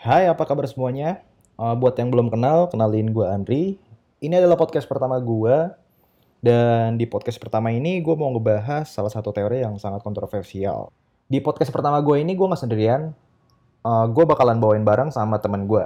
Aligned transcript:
Hai, 0.00 0.32
apa 0.32 0.48
kabar 0.48 0.64
semuanya? 0.64 1.20
Uh, 1.60 1.76
buat 1.76 1.92
yang 1.92 2.08
belum 2.08 2.32
kenal, 2.32 2.72
kenalin 2.72 3.12
gue 3.12 3.20
Andri. 3.20 3.76
Ini 4.24 4.40
adalah 4.40 4.56
podcast 4.56 4.88
pertama 4.88 5.20
gue. 5.20 5.76
Dan 6.40 6.96
di 6.96 7.04
podcast 7.04 7.36
pertama 7.36 7.68
ini 7.68 8.00
gue 8.00 8.16
mau 8.16 8.32
ngebahas 8.32 8.88
salah 8.88 9.12
satu 9.12 9.28
teori 9.28 9.60
yang 9.60 9.76
sangat 9.76 10.00
kontroversial. 10.00 10.88
Di 11.28 11.44
podcast 11.44 11.68
pertama 11.68 12.00
gue 12.00 12.16
ini 12.16 12.32
gue 12.32 12.48
nggak 12.48 12.62
sendirian. 12.64 13.12
Uh, 13.84 14.08
gue 14.08 14.24
bakalan 14.24 14.56
bawain 14.56 14.88
bareng 14.88 15.12
sama 15.12 15.36
temen 15.36 15.68
gue. 15.68 15.84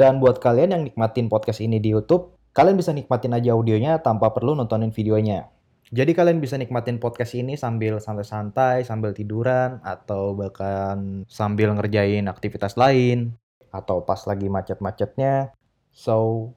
Dan 0.00 0.16
buat 0.16 0.40
kalian 0.40 0.72
yang 0.72 0.82
nikmatin 0.88 1.28
podcast 1.28 1.60
ini 1.60 1.76
di 1.76 1.92
YouTube, 1.92 2.32
kalian 2.56 2.80
bisa 2.80 2.96
nikmatin 2.96 3.36
aja 3.36 3.52
audionya 3.52 4.00
tanpa 4.00 4.32
perlu 4.32 4.56
nontonin 4.56 4.96
videonya. 4.96 5.44
Jadi 5.90 6.14
kalian 6.14 6.38
bisa 6.38 6.54
nikmatin 6.54 7.02
podcast 7.02 7.34
ini 7.34 7.58
sambil 7.58 7.98
santai-santai, 7.98 8.86
sambil 8.86 9.10
tiduran, 9.10 9.82
atau 9.82 10.32
bahkan 10.38 11.26
sambil 11.26 11.74
ngerjain 11.74 12.30
aktivitas 12.30 12.78
lain, 12.78 13.34
atau 13.74 14.06
pas 14.06 14.22
lagi 14.30 14.46
macet-macetnya. 14.46 15.50
So, 15.90 16.52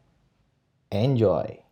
enjoy! 0.94 1.65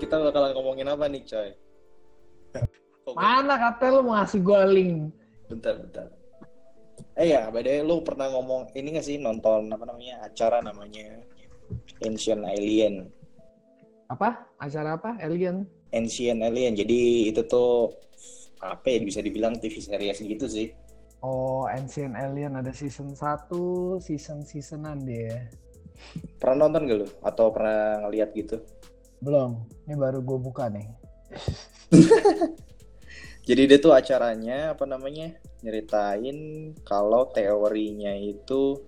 Kita 0.00 0.16
bakalan 0.16 0.56
ngomongin 0.56 0.88
apa 0.88 1.04
nih, 1.06 1.22
coy? 1.22 1.50
Oh, 3.04 3.12
Mana 3.12 3.56
kata 3.56 3.84
lu 3.92 4.00
mau 4.02 4.16
ngasih 4.16 4.40
gue 4.40 4.60
link? 4.72 4.94
bentar, 5.50 5.74
bentar. 5.76 6.06
Eh 7.18 7.34
ya, 7.34 7.50
by 7.50 7.60
the 7.60 7.70
way, 7.70 7.82
lu 7.82 8.00
pernah 8.00 8.30
ngomong 8.30 8.70
ini 8.72 8.94
gak 8.94 9.02
sih 9.02 9.18
nonton 9.18 9.66
apa 9.66 9.82
namanya 9.82 10.22
acara 10.22 10.62
namanya 10.62 11.20
Ancient 12.00 12.42
Alien, 12.42 13.10
Apa? 14.06 14.46
Acara 14.58 14.94
apa? 14.98 15.18
Alien? 15.22 15.66
Ancient 15.90 16.42
Alien. 16.42 16.74
Jadi 16.74 17.30
itu 17.30 17.42
tuh 17.46 17.94
apa 18.58 18.84
ya 18.90 18.98
bisa 19.02 19.22
dibilang 19.22 19.58
TV 19.58 19.78
series 19.78 20.18
gitu 20.18 20.46
sih. 20.46 20.70
Oh, 21.22 21.66
Ancient 21.66 22.14
Alien 22.14 22.58
ada 22.58 22.70
season 22.70 23.12
1, 23.14 23.98
season-seasonan 24.00 25.02
dia. 25.02 25.50
Pernah 26.38 26.66
nonton 26.66 26.88
gak 26.88 26.98
lu? 27.04 27.08
Atau 27.22 27.50
pernah 27.52 28.06
ngeliat 28.06 28.30
gitu? 28.34 28.58
Belum, 29.20 29.68
ini 29.84 29.94
baru 30.00 30.24
gue 30.24 30.38
buka 30.40 30.72
nih. 30.72 30.88
Jadi 33.48 33.62
dia 33.68 33.78
tuh 33.80 33.92
acaranya 33.92 34.72
apa 34.72 34.88
namanya 34.88 35.36
nyeritain 35.60 36.70
kalau 36.88 37.28
teorinya 37.28 38.16
itu 38.16 38.80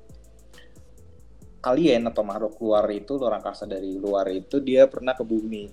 alien 1.62 2.08
atau 2.08 2.24
makhluk 2.24 2.58
luar 2.64 2.88
itu 2.90 3.20
luar 3.20 3.38
angkasa 3.38 3.68
dari 3.68 4.00
luar 4.00 4.32
itu 4.32 4.58
dia 4.64 4.88
pernah 4.88 5.12
ke 5.12 5.20
bumi. 5.20 5.68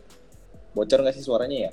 Bocor 0.75 1.01
nggak 1.01 1.15
sih 1.15 1.23
suaranya 1.23 1.69
ya? 1.69 1.71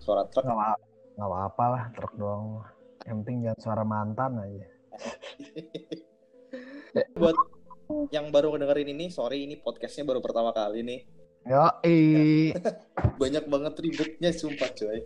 Suara 0.00 0.24
truk. 0.24 0.48
Gak 0.48 0.56
apa, 0.56 0.80
gak 1.20 1.28
apa-apa 1.28 1.64
lah, 1.68 1.84
truk 1.94 2.12
doang. 2.16 2.64
Yang 3.04 3.16
penting 3.22 3.36
jangan 3.44 3.60
suara 3.60 3.84
mantan 3.84 4.32
aja. 4.40 4.66
Buat 7.20 7.36
yang 8.10 8.32
baru 8.34 8.54
ngedengerin 8.54 8.88
ini, 8.94 9.06
sorry 9.12 9.46
ini 9.46 9.60
podcastnya 9.60 10.08
baru 10.08 10.24
pertama 10.24 10.50
kali 10.50 10.82
nih. 10.82 11.19
Yo, 11.48 11.64
Banyak 13.20 13.44
banget 13.48 13.74
ributnya 13.80 14.30
sumpah 14.32 14.70
coy. 14.76 15.00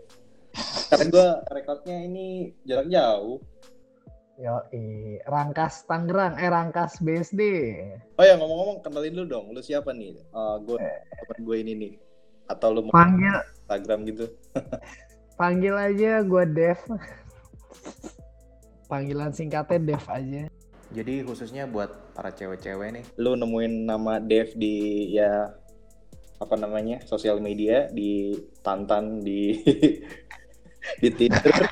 Karena 0.90 1.04
gue 1.10 1.28
rekodnya 1.50 1.96
ini 2.02 2.50
jarak 2.66 2.90
jauh. 2.90 3.38
Yo, 4.34 4.58
Rangkas 5.30 5.86
Tangerang, 5.86 6.34
eh 6.42 6.50
Rangkas 6.50 6.98
BSD. 6.98 7.42
Oh 8.18 8.24
ya 8.27 8.34
ngomong-ngomong 8.34 8.83
kenalin 8.83 9.14
lu 9.14 9.24
dong, 9.30 9.55
lu 9.55 9.62
siapa 9.62 9.94
nih? 9.94 10.18
Uh, 10.34 10.58
gue 10.67 10.78
temen 11.23 11.39
gue 11.46 11.56
ini 11.62 11.73
nih. 11.78 11.92
Atau 12.50 12.74
lu 12.74 12.83
mau 12.83 12.98
Panggil, 12.98 13.39
Instagram 13.62 13.98
gitu? 14.11 14.27
panggil 15.40 15.74
aja 15.78 16.23
gue 16.27 16.44
Dev. 16.50 16.80
Panggilan 18.90 19.30
singkatnya 19.30 19.94
Dev 19.94 20.05
aja. 20.11 20.42
Jadi 20.94 21.14
khususnya 21.27 21.67
buat 21.70 21.90
para 22.14 22.30
cewek-cewek 22.34 22.89
nih, 22.90 23.05
Lu 23.18 23.39
nemuin 23.39 23.86
nama 23.86 24.18
Dev 24.18 24.50
di 24.58 25.11
ya 25.14 25.55
apa 26.44 26.55
namanya 26.60 27.00
sosial 27.08 27.40
media 27.40 27.88
di 27.88 28.36
Tantan 28.60 29.18
di 29.27 29.56
di 31.00 31.08
Tinder. 31.08 31.64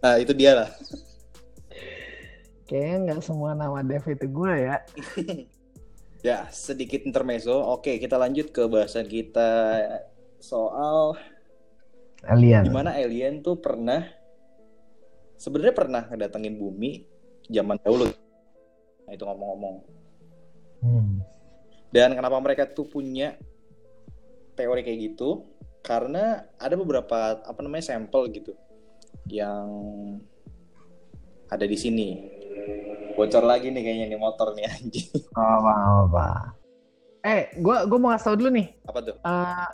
Nah 0.00 0.16
itu 0.16 0.32
dia 0.32 0.64
lah. 0.64 0.70
Kayaknya 2.66 2.96
nggak 3.06 3.20
semua 3.22 3.54
nama 3.54 3.84
Dev 3.84 4.02
itu 4.08 4.26
gue 4.26 4.52
ya. 4.56 4.76
Ya 6.24 6.50
sedikit 6.50 7.06
intermezzo. 7.06 7.54
Oke 7.54 8.02
kita 8.02 8.18
lanjut 8.18 8.50
ke 8.50 8.66
bahasan 8.66 9.06
kita 9.06 9.78
soal 10.42 11.14
Alien. 12.26 12.66
gimana 12.66 12.98
alien 12.98 13.38
tuh 13.38 13.62
pernah 13.62 14.02
sebenarnya 15.38 15.74
pernah 15.76 16.02
ngedatengin 16.10 16.58
bumi 16.58 17.06
zaman 17.46 17.78
dahulu. 17.78 18.10
Nah, 19.06 19.12
itu 19.14 19.22
ngomong-ngomong. 19.22 19.76
Hmm. 20.82 21.22
Dan 21.94 22.18
kenapa 22.18 22.36
mereka 22.42 22.66
tuh 22.66 22.90
punya 22.90 23.38
teori 24.56 24.80
kayak 24.82 24.98
gitu? 25.12 25.44
Karena 25.84 26.42
ada 26.58 26.74
beberapa 26.74 27.38
apa 27.44 27.60
namanya 27.62 27.94
sampel 27.94 28.26
gitu 28.32 28.56
yang 29.30 29.68
ada 31.50 31.64
di 31.68 31.78
sini. 31.78 32.08
Bocor 33.14 33.46
lagi 33.46 33.70
nih 33.70 33.82
kayaknya 33.84 34.06
nih 34.16 34.20
motor 34.20 34.52
nih 34.56 34.66
anjing. 34.72 35.08
Oh, 35.36 35.42
apa, 35.62 35.72
apa. 36.08 36.26
Eh, 37.26 37.50
gue 37.58 37.76
gua 37.90 37.98
mau 37.98 38.10
ngasih 38.14 38.26
tau 38.26 38.36
dulu 38.38 38.50
nih. 38.54 38.66
Apa 38.86 38.98
tuh? 39.02 39.16
Eh, 39.18 39.70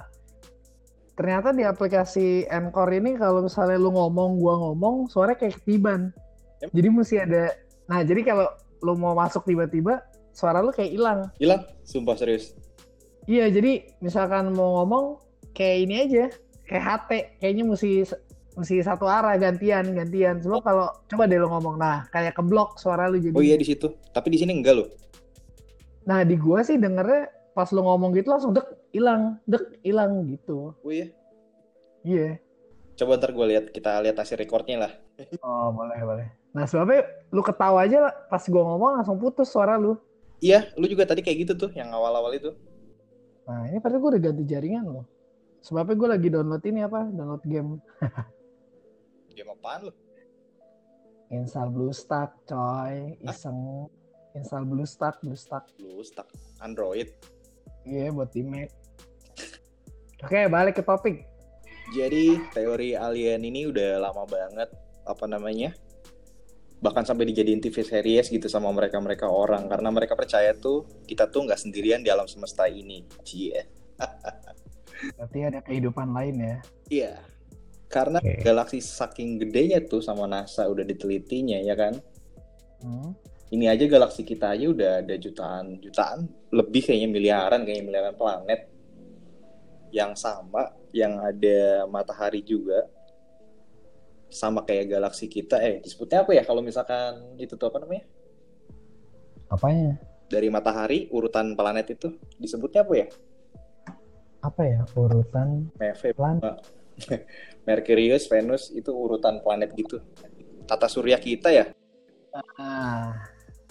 ternyata 1.17 1.49
di 1.53 1.65
aplikasi 1.65 2.49
Encore 2.49 2.93
ini 2.97 3.17
kalau 3.17 3.45
misalnya 3.45 3.77
lu 3.77 3.93
ngomong, 3.93 4.41
gua 4.41 4.55
ngomong, 4.57 5.13
suaranya 5.13 5.37
kayak 5.43 5.61
ketiban. 5.61 6.13
Em? 6.65 6.69
Jadi 6.73 6.89
mesti 6.89 7.17
ada. 7.21 7.53
Nah, 7.91 8.01
jadi 8.07 8.21
kalau 8.25 8.47
lu 8.81 8.95
mau 8.97 9.13
masuk 9.13 9.45
tiba-tiba, 9.45 10.01
suara 10.33 10.65
lu 10.65 10.73
kayak 10.73 10.93
hilang. 10.97 11.21
Hilang? 11.37 11.69
Sumpah 11.85 12.17
serius. 12.17 12.57
Iya, 13.31 13.55
jadi 13.55 13.87
misalkan 14.03 14.51
mau 14.55 14.83
ngomong 14.83 15.23
kayak 15.55 15.77
ini 15.87 15.95
aja, 16.09 16.25
kayak 16.67 16.85
HT, 16.85 17.11
kayaknya 17.39 17.65
mesti 17.71 17.91
mesti 18.53 18.85
satu 18.85 19.07
arah 19.07 19.39
gantian 19.39 19.95
gantian. 19.95 20.43
Sebab 20.43 20.61
kalau 20.61 20.91
coba 21.07 21.25
deh 21.31 21.39
lu 21.39 21.49
ngomong, 21.49 21.79
nah 21.79 22.05
kayak 22.11 22.35
keblok 22.35 22.77
suara 22.83 23.07
lu 23.07 23.23
jadi. 23.23 23.37
Oh 23.37 23.45
iya 23.45 23.55
di 23.55 23.67
situ. 23.67 23.95
Tapi 24.11 24.35
di 24.35 24.39
sini 24.43 24.59
enggak 24.59 24.75
loh. 24.75 24.89
Nah 26.03 26.27
di 26.27 26.35
gua 26.35 26.67
sih 26.67 26.77
dengernya 26.77 27.31
pas 27.55 27.71
lu 27.71 27.85
ngomong 27.85 28.11
gitu 28.17 28.33
langsung 28.33 28.53
dek 28.57 28.67
hilang, 28.91 29.39
dek 29.47 29.79
hilang 29.87 30.27
gitu. 30.27 30.75
Oh 30.75 30.93
iya. 30.93 31.09
Iya. 32.03 32.43
Coba 32.99 33.17
ntar 33.17 33.33
gue 33.33 33.47
lihat 33.49 33.73
kita 33.73 34.03
lihat 34.05 34.19
hasil 34.19 34.37
recordnya 34.37 34.89
lah. 34.89 34.93
Oh 35.41 35.71
boleh 35.73 36.01
boleh. 36.03 36.27
Nah 36.53 36.69
sebabnya 36.69 37.07
lu 37.33 37.41
ketawa 37.41 37.87
aja 37.87 38.11
lah, 38.11 38.13
pas 38.29 38.43
gua 38.51 38.67
ngomong 38.67 39.01
langsung 39.01 39.17
putus 39.17 39.49
suara 39.49 39.79
lu. 39.79 39.97
Iya, 40.43 40.75
lu 40.75 40.91
juga 40.91 41.07
tadi 41.07 41.23
kayak 41.23 41.47
gitu 41.47 41.53
tuh 41.55 41.71
yang 41.73 41.95
awal-awal 41.95 42.35
itu. 42.35 42.51
Nah 43.49 43.67
ini 43.67 43.79
padahal 43.83 44.01
gua 44.01 44.11
udah 44.17 44.23
ganti 44.23 44.45
jaringan 44.47 44.87
loh. 44.87 45.07
Sebabnya 45.63 45.95
gua 45.95 46.09
lagi 46.19 46.29
download 46.31 46.65
ini 46.67 46.81
apa? 46.83 47.01
Download 47.11 47.43
game 47.47 47.79
Game 49.37 49.51
apaan 49.51 49.89
lu? 49.89 49.93
install 51.33 51.73
BlueStack 51.73 52.45
coy, 52.45 53.17
iseng 53.25 53.89
install 54.37 54.69
BlueStack, 54.69 55.17
BlueStack. 55.25 55.65
Lu 55.81 56.05
stuck 56.05 56.29
Android. 56.61 57.09
Iya 57.89 58.13
buat 58.13 58.31
di 58.31 58.45
Mac. 58.45 58.69
Oke 60.23 60.47
balik 60.47 60.79
ke 60.79 60.83
topik. 60.85 61.25
Jadi 61.97 62.39
teori 62.55 62.95
alien 62.95 63.43
ini 63.43 63.67
udah 63.67 64.07
lama 64.07 64.23
banget 64.29 64.71
apa 65.09 65.25
namanya? 65.27 65.75
Bahkan 66.83 67.07
sampai 67.07 67.31
dijadiin 67.31 67.63
TV 67.63 67.79
series 67.87 68.27
gitu 68.27 68.51
sama 68.51 68.75
mereka-mereka 68.75 69.31
orang 69.31 69.71
karena 69.71 69.89
mereka 69.95 70.19
percaya 70.19 70.51
tuh 70.59 71.07
kita 71.07 71.31
tuh 71.31 71.47
nggak 71.47 71.61
sendirian 71.63 72.03
di 72.03 72.11
alam 72.11 72.27
semesta 72.27 72.67
ini. 72.67 73.07
Cie. 73.23 73.63
Berarti 75.17 75.39
ada 75.47 75.63
kehidupan 75.63 76.11
lain 76.11 76.37
ya. 76.43 76.57
Iya. 76.91 77.15
Karena 77.87 78.19
Oke. 78.19 78.43
galaksi 78.43 78.83
saking 78.83 79.39
gedenya 79.39 79.79
tuh 79.87 80.03
sama 80.03 80.27
NASA 80.27 80.67
udah 80.67 80.83
ditelitinya 80.83 81.63
ya 81.63 81.79
kan. 81.79 81.95
Hmm. 82.83 83.15
Ini 83.53 83.69
aja 83.69 83.85
galaksi 83.85 84.27
kita 84.27 84.57
aja 84.57 84.67
udah 84.67 84.93
ada 85.05 85.15
jutaan 85.21 85.77
jutaan 85.79 86.25
lebih 86.51 86.89
kayaknya 86.89 87.09
miliaran 87.13 87.61
kayaknya 87.63 87.85
miliaran 87.85 88.17
planet 88.17 88.61
yang 89.93 90.17
sama 90.17 90.73
yang 90.97 91.21
ada 91.21 91.85
matahari 91.85 92.41
juga 92.41 92.89
sama 94.33 94.65
kayak 94.65 94.97
galaksi 94.97 95.29
kita 95.29 95.61
eh 95.61 95.85
disebutnya 95.85 96.25
apa 96.25 96.33
ya 96.33 96.43
kalau 96.43 96.65
misalkan 96.65 97.37
itu 97.37 97.55
tuh 97.55 97.69
apa 97.69 97.85
namanya? 97.85 98.05
Apanya? 99.53 100.01
dari 100.33 100.49
matahari 100.49 101.13
urutan 101.13 101.53
planet 101.53 101.93
itu 101.93 102.09
disebutnya 102.41 102.89
apa 102.89 102.95
ya? 102.97 103.07
Apa 104.41 104.63
ya? 104.65 104.81
Urutan 104.97 105.69
Meve, 105.77 106.17
planet? 106.17 106.57
Merkurius, 107.69 108.33
Venus 108.33 108.73
itu 108.73 108.89
urutan 108.89 109.45
planet 109.45 109.77
gitu. 109.77 110.01
Tata 110.65 110.89
surya 110.89 111.21
kita 111.21 111.53
ya? 111.53 111.69
ah 112.57 113.13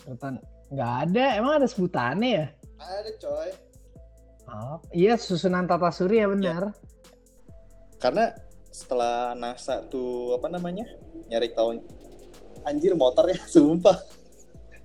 urutan 0.05 0.37
nggak 0.69 0.93
ada. 1.09 1.25
Emang 1.41 1.53
ada 1.57 1.67
sebutannya 1.67 2.29
ya? 2.29 2.45
Ada 2.77 3.11
coy. 3.17 3.49
oh, 4.51 4.77
iya 4.93 5.17
susunan 5.17 5.65
tata 5.65 5.89
surya 5.89 6.29
benar. 6.29 6.77
Karena 7.97 8.29
setelah 8.71 9.35
NASA 9.35 9.83
tuh 9.91 10.39
apa 10.39 10.47
namanya 10.47 10.87
nyari 11.27 11.51
tahun 11.51 11.83
anjir 12.63 12.95
motornya 12.95 13.37
sumpah. 13.53 13.99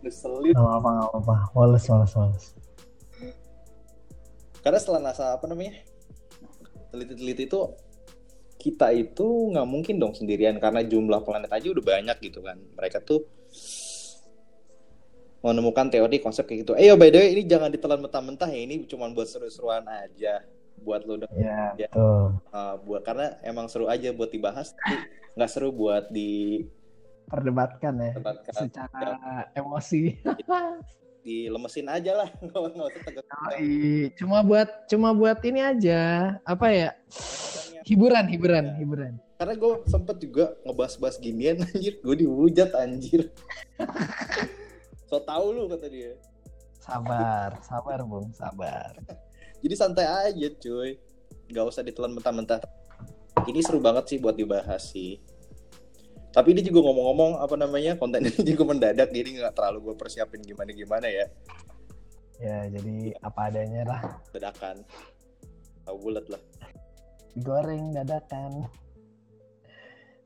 Ngeselin. 0.03 0.53
nggak 0.53 0.77
apa 0.83 0.89
nggak 0.93 1.11
apa 1.25 1.35
wales 1.57 1.85
wales 1.89 2.13
wales 2.15 2.47
Karena 4.61 4.79
setelah 4.83 5.01
NASA 5.01 5.39
apa 5.39 5.47
namanya 5.47 5.79
teliti-teliti 6.91 7.49
itu 7.49 7.61
kita 8.59 8.91
itu 8.93 9.55
nggak 9.55 9.67
mungkin 9.67 10.03
dong 10.03 10.13
sendirian. 10.13 10.59
Karena 10.59 10.83
jumlah 10.83 11.23
planet 11.23 11.51
aja 11.55 11.67
udah 11.71 11.85
banyak 11.87 12.19
gitu 12.19 12.43
kan. 12.43 12.59
Mereka 12.59 13.07
tuh 13.07 13.23
menemukan 15.47 15.87
teori 15.87 16.19
konsep 16.19 16.51
kayak 16.51 16.67
gitu. 16.67 16.73
Eh 16.75 16.91
yo 16.91 16.99
by 16.99 17.15
the 17.15 17.23
way 17.23 17.31
ini 17.39 17.47
jangan 17.47 17.71
ditelan 17.71 18.03
mentah-mentah 18.03 18.51
ya. 18.51 18.61
Ini 18.67 18.91
cuma 18.91 19.07
buat 19.15 19.31
seru-seruan 19.31 19.87
aja 19.87 20.43
buat 20.83 21.03
lo 21.05 21.21
dong. 21.25 21.33
ya 21.37 21.73
Ya. 21.77 21.89
betul. 21.89 22.41
Uh, 22.53 22.75
buat 22.85 23.03
karena 23.03 23.37
emang 23.43 23.67
seru 23.69 23.87
aja 23.89 24.13
buat 24.13 24.29
dibahas 24.31 24.73
tapi 24.77 24.97
nggak 25.37 25.51
seru 25.53 25.69
buat 25.73 26.09
perdebatkan 27.27 27.95
ya 27.99 28.11
didebatkan 28.15 28.53
secara 28.55 29.11
emosi. 29.53 30.03
Dilemesin 31.27 31.91
aja 31.91 32.23
lah. 32.23 32.29
Nggak 32.39 32.61
nggak 32.79 32.87
usah 32.87 33.03
tegak 33.03 33.27
Yoi. 33.59 34.15
cuma 34.15 34.47
buat 34.47 34.69
cuma 34.87 35.11
buat 35.11 35.39
ini 35.43 35.61
aja 35.61 36.01
apa 36.47 36.67
ya? 36.71 36.91
Hiburan 37.83 38.31
hiburan 38.31 38.79
hiburan. 38.79 39.13
Karena 39.37 39.53
gue 39.59 39.73
sempet 39.91 40.17
juga 40.23 40.55
ngebahas-bahas 40.63 41.19
ginian 41.19 41.61
anjir. 41.67 41.99
Gue 42.01 42.15
dihujat 42.15 42.71
anjir. 42.79 43.35
So 45.11 45.19
tau 45.23 45.51
lu 45.51 45.67
kata 45.67 45.91
dia. 45.91 46.15
Sabar 46.79 47.59
sabar 47.67 48.07
bung 48.07 48.31
sabar 48.31 48.95
jadi 49.67 49.75
santai 49.75 50.07
aja 50.07 50.47
cuy. 50.63 50.95
Nggak 51.51 51.67
usah 51.67 51.83
ditelan 51.83 52.15
mentah-mentah. 52.15 52.63
Ini 53.51 53.59
seru 53.67 53.83
banget 53.83 54.15
sih 54.15 54.19
buat 54.23 54.39
dibahas 54.39 54.95
sih. 54.95 55.19
Tapi 56.31 56.55
ini 56.55 56.63
juga 56.63 56.87
ngomong-ngomong 56.87 57.43
apa 57.43 57.59
namanya 57.59 57.99
konten 57.99 58.23
ini 58.23 58.41
juga 58.47 58.63
mendadak 58.63 59.11
jadi 59.11 59.27
nggak 59.43 59.55
terlalu 59.59 59.91
gue 59.91 59.95
persiapin 59.99 60.39
gimana-gimana 60.47 61.11
ya. 61.11 61.27
Ya 62.39 62.59
jadi 62.71 63.17
apa 63.25 63.51
adanya 63.51 63.83
lah. 63.89 64.01
Dadakan. 64.31 64.87
Tahu 65.83 65.97
bulat 65.99 66.27
lah. 66.31 66.43
Goreng 67.43 67.91
dadakan. 67.91 68.71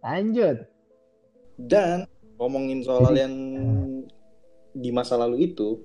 Lanjut. 0.04 0.68
Dan 1.56 2.04
ngomongin 2.36 2.80
soal 2.84 3.12
Jadi- 3.12 3.20
yang 3.24 3.34
di 4.70 4.90
masa 4.94 5.18
lalu 5.18 5.50
itu 5.50 5.82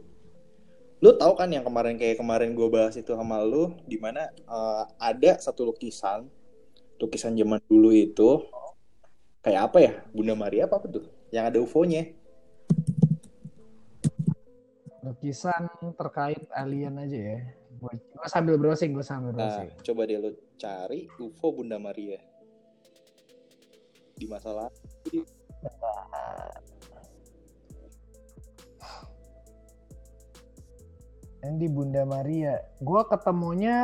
lu 1.03 1.11
tahu 1.19 1.33
kan 1.35 1.51
yang 1.51 1.63
kemarin 1.67 1.99
kayak 1.99 2.19
kemarin 2.19 2.55
gue 2.55 2.67
bahas 2.71 2.95
itu 2.95 3.11
sama 3.11 3.43
lu 3.43 3.75
di 3.83 3.99
mana 3.99 4.31
eh, 4.31 4.83
ada 4.99 5.37
satu 5.39 5.67
lukisan 5.67 6.27
lukisan 6.95 7.35
zaman 7.35 7.59
dulu 7.67 7.91
itu 7.91 8.47
kayak 9.43 9.61
apa 9.71 9.77
ya 9.83 9.93
Bunda 10.15 10.33
Maria 10.33 10.65
apa 10.65 10.79
tuh 10.87 11.05
yang 11.29 11.51
ada 11.51 11.59
UFO-nya 11.59 12.15
lukisan 15.05 15.69
terkait 15.93 16.41
alien 16.49 16.97
aja 16.97 17.37
ya. 17.37 17.39
Gue 17.77 17.93
sambil 18.25 18.57
browsing 18.57 18.97
gue 18.97 19.05
sambil 19.05 19.37
nah 19.37 19.45
browsing. 19.45 19.69
coba 19.85 20.01
deh 20.09 20.17
lu 20.17 20.31
cari 20.57 21.05
UFO 21.21 21.53
Bunda 21.53 21.77
Maria. 21.77 22.17
Di 24.17 24.25
masa 24.25 24.49
di 31.55 31.69
Bunda 31.69 32.01
Maria. 32.03 32.57
Gua 32.81 33.05
ketemunya 33.05 33.77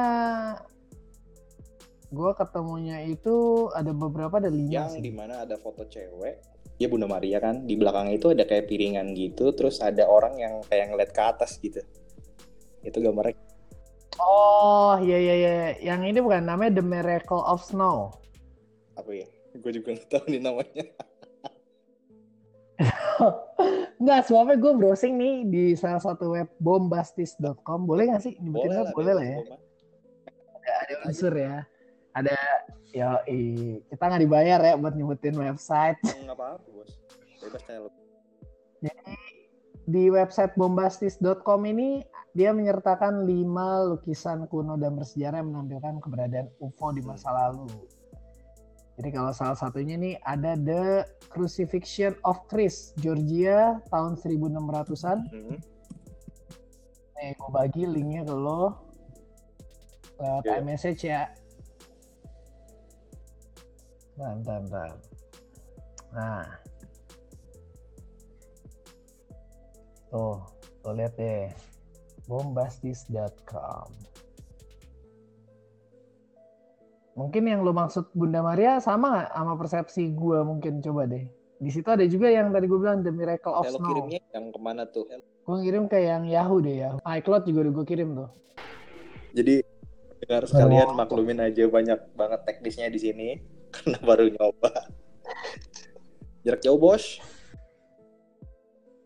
gua 2.12 2.36
ketemunya 2.36 3.08
itu 3.08 3.68
ada 3.72 3.96
beberapa 3.96 4.36
ada 4.36 4.52
lima 4.52 4.84
yang 4.84 4.92
sih. 4.92 5.00
di 5.00 5.16
mana 5.16 5.48
ada 5.48 5.56
foto 5.56 5.88
cewek 5.88 6.44
ya 6.76 6.92
Bunda 6.92 7.08
Maria 7.08 7.40
kan 7.40 7.64
di 7.64 7.80
belakangnya 7.80 8.20
itu 8.20 8.28
ada 8.36 8.44
kayak 8.44 8.68
piringan 8.68 9.16
gitu 9.16 9.56
terus 9.56 9.80
ada 9.80 10.04
orang 10.12 10.36
yang 10.36 10.60
kayak 10.68 10.92
ngeliat 10.92 11.12
ke 11.16 11.22
atas 11.24 11.56
gitu 11.62 11.80
itu 12.84 12.98
gambarnya 13.00 13.38
Oh, 14.20 15.00
iya 15.00 15.18
iya 15.18 15.34
iya. 15.40 15.54
Yang 15.82 16.02
ini 16.14 16.20
bukan 16.20 16.44
namanya 16.46 16.78
The 16.78 16.86
Miracle 16.86 17.42
of 17.42 17.64
Snow. 17.64 18.12
apa 18.92 19.08
ya 19.18 19.26
gue 19.56 19.72
juga 19.72 19.96
nggak 19.98 20.08
tahu 20.12 20.26
nih 20.30 20.42
namanya 20.44 20.84
Enggak, 24.02 24.26
sebabnya 24.26 24.58
gue 24.58 24.74
browsing 24.82 25.14
nih 25.14 25.36
di 25.46 25.64
salah 25.78 26.02
satu 26.02 26.34
web 26.34 26.50
bombastis.com. 26.58 27.86
Boleh 27.86 28.10
nggak 28.10 28.24
sih? 28.26 28.34
Nyebutin 28.42 28.82
apa? 28.82 28.92
Boleh 28.98 29.14
lah 29.14 29.26
ya. 29.30 29.38
Ada, 30.58 30.72
ada 30.74 30.94
unsur 31.06 31.34
ya. 31.38 31.56
Ada, 32.18 32.36
ya 32.92 33.10
kita 33.94 34.04
nggak 34.04 34.24
dibayar 34.26 34.60
ya 34.60 34.74
buat 34.74 34.98
nyebutin 34.98 35.38
website. 35.38 36.02
nggak 36.02 36.34
apa-apa 36.34 36.66
bos 36.74 36.92
bebas 37.46 37.62
kayak 37.70 37.86
lo 37.86 37.90
Di 39.86 40.04
website 40.10 40.54
bombastis.com 40.58 41.62
ini 41.70 42.02
dia 42.34 42.58
menyertakan 42.58 43.30
lima 43.30 43.86
lukisan 43.86 44.50
kuno 44.50 44.82
dan 44.82 44.98
bersejarah 44.98 45.46
yang 45.46 45.54
menampilkan 45.54 46.02
keberadaan 46.02 46.48
UFO 46.58 46.90
di 46.90 47.06
masa 47.06 47.30
lalu. 47.30 47.70
Jadi 49.00 49.10
kalau 49.16 49.32
salah 49.32 49.58
satunya 49.58 49.96
nih 49.96 50.16
ada 50.28 50.60
The 50.60 51.08
Crucifixion 51.32 52.14
of 52.28 52.44
Christ, 52.52 53.00
Georgia 53.00 53.80
tahun 53.88 54.20
1600-an. 54.20 55.20
Hmm. 55.32 55.58
Nih, 57.22 57.32
gue 57.38 57.50
bagi 57.54 57.84
linknya 57.88 58.28
ke 58.28 58.36
lo 58.36 58.76
lewat 60.22 60.44
Oke. 60.46 60.54
iMessage 60.62 61.02
ya. 61.10 61.32
Bentar, 64.20 64.62
bentar. 64.62 64.92
Nah. 66.14 66.46
Tuh, 70.12 70.38
lo 70.84 70.92
lihat 70.94 71.16
deh. 71.16 71.50
Bombastis.com 72.30 74.11
Mungkin 77.24 77.44
yang 77.44 77.62
lo 77.62 77.72
maksud 77.72 78.10
Bunda 78.12 78.40
Maria 78.40 78.78
sama 78.78 79.08
nggak 79.12 79.30
sama 79.32 79.54
persepsi 79.56 80.04
gue 80.10 80.40
mungkin 80.42 80.80
coba 80.80 81.06
deh. 81.06 81.26
Di 81.58 81.70
situ 81.70 81.86
ada 81.86 82.02
juga 82.04 82.26
yang 82.28 82.50
tadi 82.50 82.66
gue 82.66 82.76
bilang 82.76 83.00
The 83.00 83.10
Miracle 83.10 83.54
of 83.54 83.64
Ya, 83.64 83.72
lo 83.72 83.78
Snow. 83.78 83.88
kirimnya 83.88 84.20
yang 84.32 84.46
ke 84.50 84.58
mana 84.58 84.84
tuh 84.86 85.06
Gue 85.42 85.56
ngirim 85.58 85.86
ke 85.86 85.98
yang 85.98 86.26
Yahoo 86.26 86.58
deh 86.58 86.76
ya. 86.80 86.90
iCloud 87.00 87.44
juga 87.44 87.60
udah 87.62 87.74
gue 87.74 87.86
kirim 87.86 88.10
tuh. 88.16 88.30
jadi 89.32 89.64
dengar 90.20 90.44
sekalian 90.44 90.92
maklumin 90.92 91.40
aja 91.40 91.64
banyak 91.66 91.96
banget 92.14 92.42
teknisnya 92.44 92.92
di 92.92 93.00
sini 93.00 93.28
karena 93.74 93.98
baru 94.00 94.28
nyoba 94.28 94.70
jarak 96.42 96.60
jauh 96.60 96.76
bos 96.76 97.22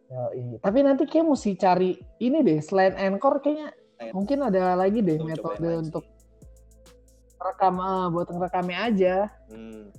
Ya, 0.05 0.21
iya. 0.33 0.57
Tapi 0.61 0.79
nanti 0.79 1.03
kayak 1.05 1.25
mesti 1.25 1.51
cari 1.55 1.91
ini 2.19 2.39
deh 2.39 2.61
selain 2.61 2.93
Anchor 2.95 3.41
kayaknya 3.41 3.73
Ayo. 3.97 4.11
mungkin 4.13 4.37
ada 4.39 4.73
lagi 4.73 5.01
deh 5.01 5.17
coba 5.17 5.27
metode 5.57 5.69
untuk 5.81 6.03
rekam 7.39 7.75
ah, 7.79 8.07
buat 8.09 8.27
ngerekamnya 8.31 8.79
aja. 8.91 9.15
Hmm. 9.51 9.91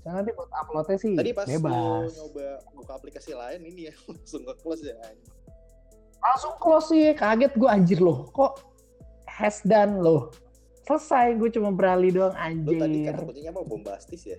Jangan 0.00 0.24
nanti 0.24 0.32
buat 0.32 0.50
uploadnya 0.56 0.96
sih 0.96 1.12
tadi 1.12 1.30
pas 1.36 1.44
bebas. 1.44 2.08
nyoba 2.16 2.48
buka 2.72 2.92
aplikasi 2.96 3.36
lain 3.36 3.60
ini 3.68 3.92
ya 3.92 3.94
langsung 4.08 4.42
nge 4.48 4.54
close 4.64 4.82
ya 4.84 4.96
Langsung 6.20 6.54
close 6.60 6.92
sih, 6.92 7.16
kaget 7.16 7.52
gue 7.56 7.68
anjir 7.68 7.98
loh. 8.00 8.28
Kok 8.32 8.60
has 9.24 9.64
done 9.64 10.04
loh. 10.04 10.28
Selesai, 10.84 11.38
gue 11.40 11.48
cuma 11.54 11.72
beralih 11.72 12.12
doang 12.12 12.36
lo 12.36 12.72
tadi 12.76 13.08
anjir. 13.08 13.14
kata 13.16 13.24
kuncinya 13.24 13.50
apa 13.56 13.62
bombastis 13.64 14.22
ya 14.28 14.38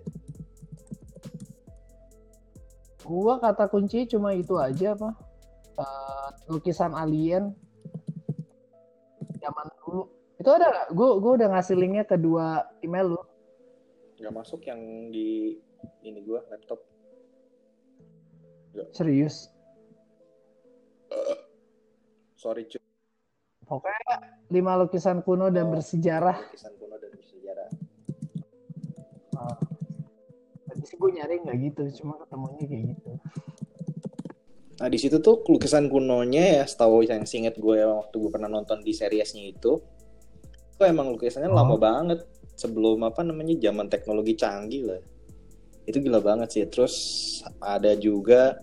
Gua 3.02 3.42
kata 3.42 3.66
kunci 3.68 4.06
cuma 4.06 4.32
itu 4.38 4.56
aja 4.62 4.94
apa? 4.94 5.10
Eh, 5.76 6.30
lukisan 6.54 6.94
alien 6.94 7.52
zaman 9.42 9.68
dulu. 9.82 10.06
Itu 10.41 10.50
ada? 10.50 10.89
Gue 10.89 11.21
gue 11.21 11.31
udah 11.38 11.48
ngasih 11.53 11.77
linknya 11.77 12.01
ke 12.01 12.17
dua 12.17 12.65
email 12.81 13.13
lu. 13.13 13.21
nggak 14.17 14.38
masuk 14.38 14.62
yang 14.69 14.77
di 15.10 15.57
ini 16.05 16.21
gua 16.21 16.45
laptop 16.50 16.77
Serius. 18.93 19.50
sorry 22.38 22.69
cuy 22.69 22.77
Pokoknya 23.65 24.21
lima 24.50 24.77
lukisan 24.77 25.25
kuno 25.25 25.50
dan 25.50 25.65
Oh. 25.65 25.74
bersejarah. 25.74 26.38
lukisan 26.38 26.74
kuno 26.77 27.01
dan 27.01 27.10
bersejarah 27.13 27.69
Tadi 30.69 30.83
sih 30.86 30.98
gue 30.98 31.10
nyari 31.12 31.41
nggak 31.41 31.57
gitu, 31.57 31.83
cuma 32.01 32.21
ketemunya 32.21 32.63
kayak 32.69 32.83
gitu. 32.93 33.10
Nah 34.77 34.89
di 34.89 34.98
situ 35.01 35.17
tuh 35.17 35.41
lukisan 35.45 35.89
kunonya 35.89 36.62
ya 36.62 36.63
setahu 36.65 37.01
yang 37.05 37.25
singet 37.25 37.57
gue 37.57 37.81
waktu 37.86 38.13
gue 38.13 38.29
pernah 38.29 38.50
nonton 38.50 38.86
di 38.86 38.93
seriesnya 38.93 39.50
itu 39.50 39.81
emang 40.86 41.14
lukisannya 41.14 41.50
Oh. 41.50 41.58
lama 41.58 41.76
banget. 41.78 42.26
Sebelum 42.56 43.02
apa 43.02 43.26
namanya 43.26 43.58
zaman 43.58 43.90
teknologi 43.90 44.38
canggih 44.38 44.86
lah. 44.86 45.02
Itu 45.90 45.98
gila 45.98 46.22
banget 46.22 46.50
sih. 46.54 46.64
Terus 46.70 46.96
ada 47.58 47.98
juga 47.98 48.62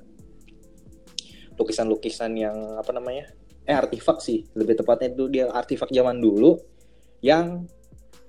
lukisan-lukisan 1.59 2.33
yang 2.39 2.79
apa 2.79 2.95
namanya 2.95 3.27
eh 3.67 3.75
artifak 3.75 4.23
sih. 4.23 4.47
Lebih 4.55 4.79
tepatnya 4.79 5.11
itu 5.13 5.27
dia 5.27 5.51
artifak 5.51 5.91
zaman 5.91 6.23
dulu 6.23 6.63
yang 7.19 7.67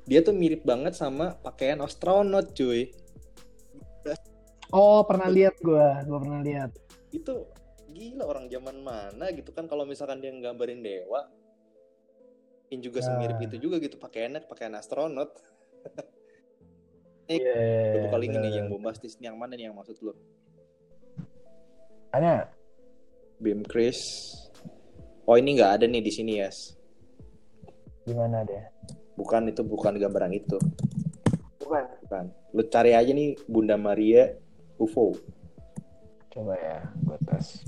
dia 0.10 0.26
tuh 0.26 0.34
mirip 0.34 0.66
banget 0.66 0.98
sama 0.98 1.38
pakaian 1.38 1.78
astronot 1.86 2.58
cuy. 2.58 2.90
Oh, 4.70 5.02
pernah 5.06 5.30
lihat 5.30 5.58
gua, 5.66 6.02
gua 6.06 6.20
pernah 6.22 6.42
lihat. 6.46 6.72
itu 7.10 7.42
gila 7.90 8.22
orang 8.30 8.46
zaman 8.54 8.86
mana 8.86 9.34
gitu 9.34 9.50
kan. 9.50 9.66
Kalau 9.66 9.82
misalkan 9.82 10.22
dia 10.22 10.30
nggambarin 10.30 10.82
dewa 10.86 11.26
yang 12.70 12.82
juga 12.82 13.00
semirip 13.02 13.36
Nah. 13.36 13.46
itu 13.46 13.56
juga 13.60 13.76
gitu 13.78 13.98
pakaiannya 13.98 14.46
pakaian 14.46 14.74
astronot 14.74 15.30
Iya. 17.30 17.54
Udah 17.94 18.02
buka 18.10 18.18
link 18.18 18.34
ini 18.34 18.50
yang 18.52 18.68
bombastis 18.68 19.14
Ini 19.16 19.30
yang 19.30 19.38
mana 19.38 19.54
nih 19.54 19.70
yang 19.70 19.78
maksud 19.78 20.02
lu 20.02 20.18
Ada. 22.10 22.50
Beam 23.38 23.62
Chris 23.62 24.34
oh 25.24 25.38
ini 25.38 25.54
nggak 25.54 25.72
ada 25.78 25.86
nih 25.86 26.02
di 26.02 26.10
sini 26.10 26.42
Yas 26.42 26.74
Gimana 28.04 28.42
deh? 28.42 28.66
bukan 29.14 29.46
itu 29.48 29.62
bukan 29.62 29.94
gambaran 29.96 30.34
itu 30.34 30.58
Bukan. 31.62 31.86
bukan 32.02 32.26
lu 32.50 32.66
cari 32.66 32.98
aja 32.98 33.14
nih 33.14 33.38
Bunda 33.46 33.78
Maria 33.78 34.34
UFO 34.76 35.14
Coba 36.30 36.54
ya, 36.56 36.86
gua 37.04 37.18
tes. 37.26 37.66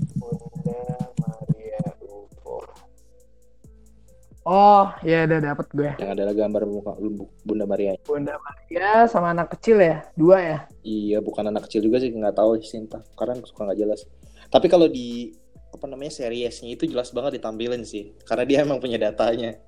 Oh, 4.42 4.90
ya 5.06 5.22
udah 5.22 5.38
dapet 5.38 5.66
gue. 5.70 5.90
yang 6.02 6.18
ada 6.18 6.34
gambar 6.34 6.66
muka 6.66 6.98
Bunda 7.46 7.62
Maria 7.62 7.94
Bunda 8.02 8.34
Maria 8.42 9.06
sama 9.06 9.30
anak 9.30 9.54
kecil 9.54 9.78
ya, 9.78 10.02
dua 10.18 10.36
ya. 10.42 10.58
Iya, 10.82 11.22
bukan 11.22 11.46
anak 11.46 11.70
kecil 11.70 11.86
juga 11.86 12.02
sih, 12.02 12.10
nggak 12.10 12.34
tahu 12.34 12.58
sih 12.58 12.82
entah. 12.82 13.06
Karena 13.14 13.38
suka 13.46 13.70
nggak 13.70 13.78
jelas. 13.78 14.02
Tapi 14.50 14.66
kalau 14.66 14.90
di 14.90 15.30
apa 15.70 15.86
namanya 15.86 16.10
seriesnya 16.10 16.74
itu 16.74 16.90
jelas 16.90 17.14
banget 17.14 17.38
ditampilin 17.38 17.86
sih, 17.86 18.18
karena 18.26 18.42
dia 18.42 18.58
emang 18.66 18.82
punya 18.82 18.98
datanya. 18.98 19.62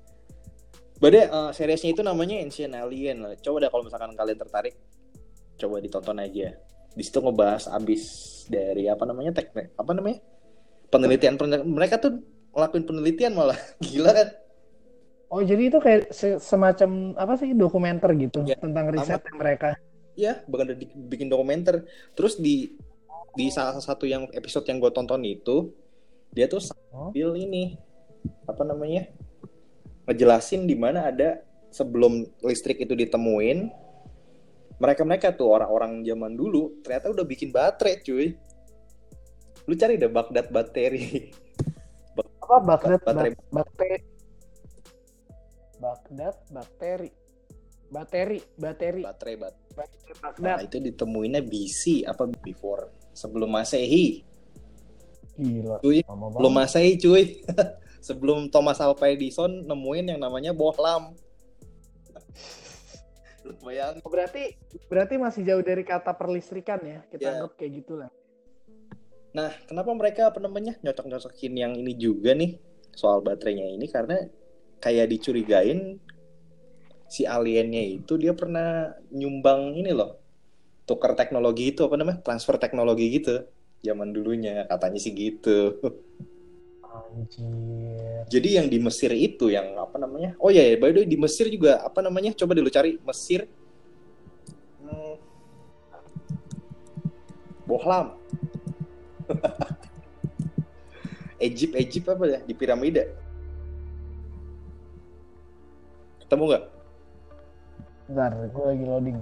Bade, 0.99 1.23
eh, 1.23 1.49
seriesnya 1.55 1.95
itu 1.95 2.03
namanya 2.03 2.35
Ancient 2.43 2.75
Alien. 2.75 3.23
Coba 3.39 3.63
deh 3.63 3.71
kalau 3.71 3.83
misalkan 3.87 4.11
kalian 4.11 4.39
tertarik, 4.43 4.75
coba 5.55 5.79
ditonton 5.79 6.19
aja. 6.19 6.51
Di 6.91 7.03
situ 7.03 7.23
ngebahas 7.23 7.71
abis 7.71 8.03
dari 8.51 8.91
apa 8.91 9.07
namanya 9.07 9.39
teknik, 9.39 9.71
apa 9.79 9.91
namanya 9.95 10.19
penelitian 10.91 11.39
penelitian 11.39 11.71
mereka 11.71 11.95
tuh 11.99 12.19
ngelakuin 12.51 12.83
penelitian 12.83 13.31
malah 13.35 13.59
gila 13.83 14.11
kan? 14.11 14.27
Oh, 15.29 15.41
jadi 15.41 15.73
itu 15.73 15.81
kayak 15.81 16.13
se- 16.13 16.37
semacam 16.37 17.17
apa 17.17 17.33
sih 17.35 17.51
dokumenter 17.57 18.13
gitu 18.13 18.45
Ya, 18.45 18.55
tentang 18.61 18.93
riset 18.93 19.21
mereka. 19.33 19.73
Ya, 20.15 20.45
bahkan 20.47 20.71
udah 20.71 20.77
di- 20.79 20.95
bikin 21.09 21.27
dokumenter. 21.27 21.83
Terus 22.13 22.37
di 22.37 22.77
di 23.35 23.51
salah 23.51 23.75
satu 23.83 24.07
yang 24.07 24.31
episode 24.31 24.63
yang 24.69 24.79
gue 24.79 24.91
tonton 24.93 25.19
itu, 25.27 25.75
dia 26.31 26.47
tuh 26.47 26.63
sambil 26.63 27.35
ini 27.35 27.75
apa 28.47 28.63
namanya 28.63 29.11
ngejelasin 30.07 30.63
di 30.69 30.77
mana 30.77 31.11
ada 31.11 31.43
sebelum 31.73 32.23
listrik 32.45 32.79
itu 32.79 32.95
ditemuin, 32.95 33.67
mereka-mereka 34.79 35.35
tuh 35.35 35.51
orang-orang 35.51 36.05
zaman 36.07 36.31
dulu 36.37 36.79
ternyata 36.79 37.11
udah 37.11 37.25
bikin 37.27 37.51
baterai, 37.51 37.99
cuy. 37.99 38.37
Lu 39.65 39.73
cari 39.75 39.97
deh 39.99 40.07
Baghdad 40.07 40.47
baterai. 40.53 41.33
Apa 42.15 42.61
Baghdad 42.61 43.01
bakteri 43.51 44.14
Baghdad 45.75 46.35
bakteri 46.49 47.09
bateri 47.85 48.39
bateri 48.57 49.01
baterai 49.05 49.35
bat. 49.37 49.55
bakteri 49.75 50.41
Nah, 50.41 50.57
itu 50.63 50.81
ditemuinnya 50.81 51.43
BC 51.45 52.03
apa 52.03 52.25
before 52.41 52.89
sebelum 53.13 53.51
Masehi. 53.51 54.23
gila 55.35 55.83
Cuy, 55.83 55.99
Belum. 56.07 56.51
Masehi 56.51 56.95
cuy. 56.95 57.43
Sebelum 58.05 58.47
Thomas 58.53 58.77
Alva 58.79 59.09
Edison 59.09 59.65
nemuin 59.65 60.13
yang 60.15 60.21
namanya 60.21 60.53
bohlam. 60.53 61.17
Bayangin. 63.61 64.01
Oh, 64.01 64.09
berarti 64.09 64.57
berarti 64.89 65.15
masih 65.21 65.41
jauh 65.45 65.61
dari 65.61 65.85
kata 65.85 66.17
perlistrikan 66.17 66.81
ya 66.81 67.05
kita 67.09 67.21
Ya. 67.21 67.31
anggap 67.37 67.53
kayak 67.57 67.71
gitulah 67.83 68.09
Nah, 69.35 69.51
kenapa 69.67 69.91
mereka 69.93 70.31
apa 70.31 70.39
namanya 70.39 70.79
nyocok-nyocokin 70.81 71.53
yang 71.53 71.73
ini 71.75 71.93
juga 71.93 72.31
nih 72.31 72.55
soal 72.95 73.19
baterainya 73.19 73.67
ini 73.67 73.85
karena 73.85 74.17
kayak 74.79 75.11
dicurigain 75.11 75.99
si 77.05 77.23
aliennya 77.23 78.01
itu 78.01 78.17
dia 78.17 78.33
pernah 78.35 78.91
nyumbang 79.13 79.77
ini 79.77 79.93
loh 79.93 80.19
tukar 80.85 81.17
teknologi 81.17 81.73
itu 81.73 81.85
apa 81.85 81.95
namanya 81.97 82.21
transfer 82.21 82.57
teknologi 82.61 83.17
gitu 83.17 83.45
zaman 83.85 84.09
dulunya 84.09 84.65
katanya 84.65 84.97
sih 84.97 85.13
gitu. 85.13 85.77
anjir 86.81 88.25
Jadi 88.25 88.57
yang 88.57 88.65
di 88.65 88.81
Mesir 88.81 89.13
itu 89.13 89.53
yang 89.53 89.77
apa 89.77 90.01
namanya? 90.01 90.33
Oh 90.41 90.49
ya, 90.49 90.65
ya, 90.65 90.73
by 90.81 90.89
the 90.89 91.05
way 91.05 91.07
di 91.07 91.21
Mesir 91.21 91.45
juga 91.53 91.85
apa 91.85 92.01
namanya? 92.01 92.33
Coba 92.33 92.57
dulu 92.57 92.73
cari 92.73 92.97
Mesir. 93.05 93.45
Hmm. 94.81 95.21
Bohlam. 97.69 98.17
Egypt, 101.45 101.73
Egypt 101.77 102.07
apa 102.09 102.25
ya? 102.25 102.39
Di 102.41 102.57
piramida. 102.57 103.05
Ketemu 106.35 106.51
nggak? 106.51 106.65
bentar 108.11 108.31
gue 108.35 108.65
lagi 108.67 108.83
loading. 108.83 109.19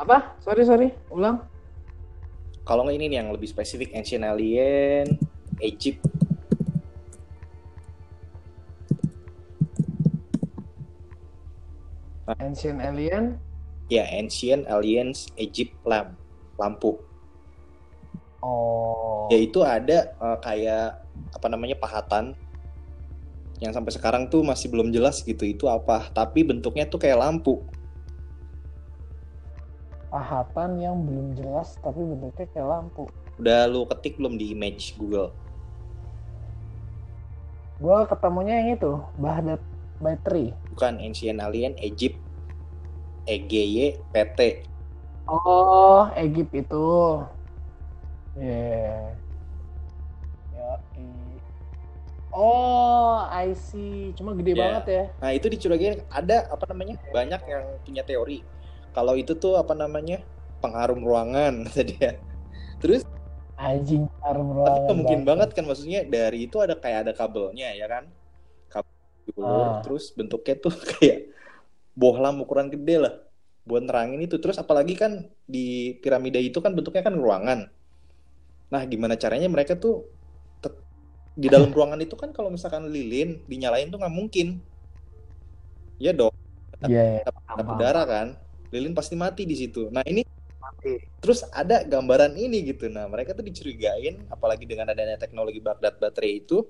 Apa? 0.00 0.32
Sorry 0.40 0.64
sorry. 0.64 0.88
Ulang. 1.12 1.44
Kalau 2.64 2.88
nggak 2.88 2.96
ini 2.96 3.12
nih 3.12 3.16
yang 3.20 3.28
lebih 3.28 3.44
spesifik 3.44 3.92
Ancient 3.92 4.24
Alien, 4.24 5.12
Egypt. 5.60 6.00
ancient 12.40 12.80
alien? 12.80 13.36
Ya, 13.92 14.08
Ancient 14.08 14.64
Aliens 14.64 15.28
Egypt 15.36 15.76
lamp, 15.84 16.16
lampu. 16.56 16.96
oh. 18.40 19.28
Yaitu 19.28 19.60
ada 19.60 20.16
eh, 20.16 20.38
kayak 20.40 21.04
apa 21.36 21.46
namanya 21.52 21.76
pahatan 21.76 22.32
yang 23.64 23.72
sampai 23.72 23.92
sekarang 23.96 24.28
tuh 24.28 24.44
masih 24.44 24.68
belum 24.68 24.92
jelas 24.92 25.24
gitu 25.24 25.48
itu 25.48 25.64
apa. 25.66 26.12
Tapi 26.12 26.44
bentuknya 26.44 26.84
tuh 26.84 27.00
kayak 27.00 27.18
lampu. 27.18 27.64
Pahatan 30.12 30.78
yang 30.78 31.00
belum 31.02 31.34
jelas 31.34 31.80
tapi 31.80 32.04
bentuknya 32.04 32.46
kayak 32.52 32.68
lampu. 32.68 33.08
Udah 33.40 33.66
lu 33.66 33.88
ketik 33.88 34.20
belum 34.20 34.36
di 34.36 34.52
image 34.52 34.94
Google? 35.00 35.32
Gue 37.82 37.98
ketemunya 38.06 38.62
yang 38.62 38.78
itu 38.78 38.92
Baghdad 39.18 39.58
battery 39.98 40.54
bukan 40.70 41.00
Ancient 41.02 41.40
Alien 41.42 41.74
Egypt. 41.80 42.20
EGY 43.24 43.96
PT 44.12 44.68
Oh, 45.24 46.04
Egypt 46.20 46.52
itu. 46.52 47.24
Yeah. 48.36 49.16
Oh, 52.34 53.22
I 53.24 53.54
see. 53.54 54.10
Cuma 54.12 54.34
gede 54.34 54.52
Ya. 54.52 54.60
banget 54.60 54.84
ya. 54.88 55.04
nah 55.16 55.30
itu 55.30 55.46
dicurigain 55.46 56.02
ada 56.08 56.50
apa 56.50 56.66
namanya 56.66 56.98
banyak 57.08 57.40
yang 57.44 57.64
punya 57.80 58.02
teori 58.02 58.42
kalau 58.90 59.14
itu 59.14 59.34
tuh 59.34 59.54
apa 59.54 59.72
namanya 59.72 60.18
pengharum 60.58 61.00
ruangan 61.00 61.62
kata 61.66 61.82
dia 61.84 62.10
terus 62.78 63.06
Anjing 63.54 64.10
harum 64.20 64.50
tapi 64.50 64.58
ruangan. 64.58 64.94
mungkin 64.96 65.18
banget. 65.20 65.28
banget 65.46 65.48
kan 65.54 65.64
maksudnya 65.64 66.00
dari 66.04 66.38
itu 66.44 66.58
ada 66.58 66.74
kayak 66.74 67.06
ada 67.06 67.12
kabelnya 67.12 67.70
ya 67.70 67.86
kan 67.86 68.04
kabel 68.68 68.90
Ah. 69.38 69.78
terus 69.80 70.10
bentuknya 70.10 70.54
tuh 70.58 70.74
kayak 70.98 71.30
bohlam 71.92 72.42
ukuran 72.42 72.66
gede 72.68 72.98
lah 72.98 73.14
buat 73.62 73.80
nerangin 73.80 74.20
itu 74.20 74.36
terus 74.36 74.58
apalagi 74.58 74.92
kan 74.92 75.24
di 75.44 75.96
piramida 75.98 76.36
itu 76.36 76.58
kan 76.58 76.74
bentuknya 76.74 77.00
kan 77.00 77.14
ruangan 77.14 77.70
nah 78.66 78.82
gimana 78.82 79.14
caranya 79.14 79.46
mereka 79.46 79.74
tuh 79.74 80.04
di 81.34 81.50
dalam 81.50 81.74
ruangan 81.74 81.98
itu 81.98 82.14
kan 82.14 82.30
kalau 82.30 82.46
misalkan 82.46 82.86
lilin 82.86 83.42
dinyalain 83.50 83.90
tuh 83.90 83.98
nggak 83.98 84.14
mungkin. 84.14 84.62
Ya 85.98 86.14
dong. 86.14 86.34
Iya, 86.86 87.26
yeah, 87.26 87.50
ada 87.50 87.62
udara 87.66 88.02
kan. 88.06 88.28
Lilin 88.70 88.94
pasti 88.94 89.18
mati 89.18 89.42
di 89.42 89.58
situ. 89.58 89.90
Nah 89.90 90.02
ini 90.06 90.22
mati. 90.58 91.02
terus 91.18 91.42
ada 91.50 91.82
gambaran 91.82 92.38
ini 92.38 92.70
gitu. 92.70 92.86
Nah 92.86 93.10
mereka 93.10 93.34
tuh 93.34 93.42
dicurigain 93.42 94.22
apalagi 94.30 94.62
dengan 94.62 94.90
adanya 94.94 95.18
teknologi 95.18 95.58
Baghdad 95.58 95.98
baterai 95.98 96.42
itu 96.42 96.62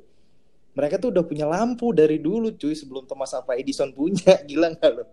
mereka 0.74 0.98
tuh 0.98 1.14
udah 1.14 1.22
punya 1.22 1.46
lampu 1.46 1.94
dari 1.94 2.18
dulu 2.18 2.50
cuy 2.58 2.74
sebelum 2.74 3.06
Thomas 3.06 3.36
Alva 3.36 3.54
Edison 3.54 3.92
punya. 3.92 4.40
Gila 4.48 4.74
nggak 4.74 4.90
lo 4.96 5.04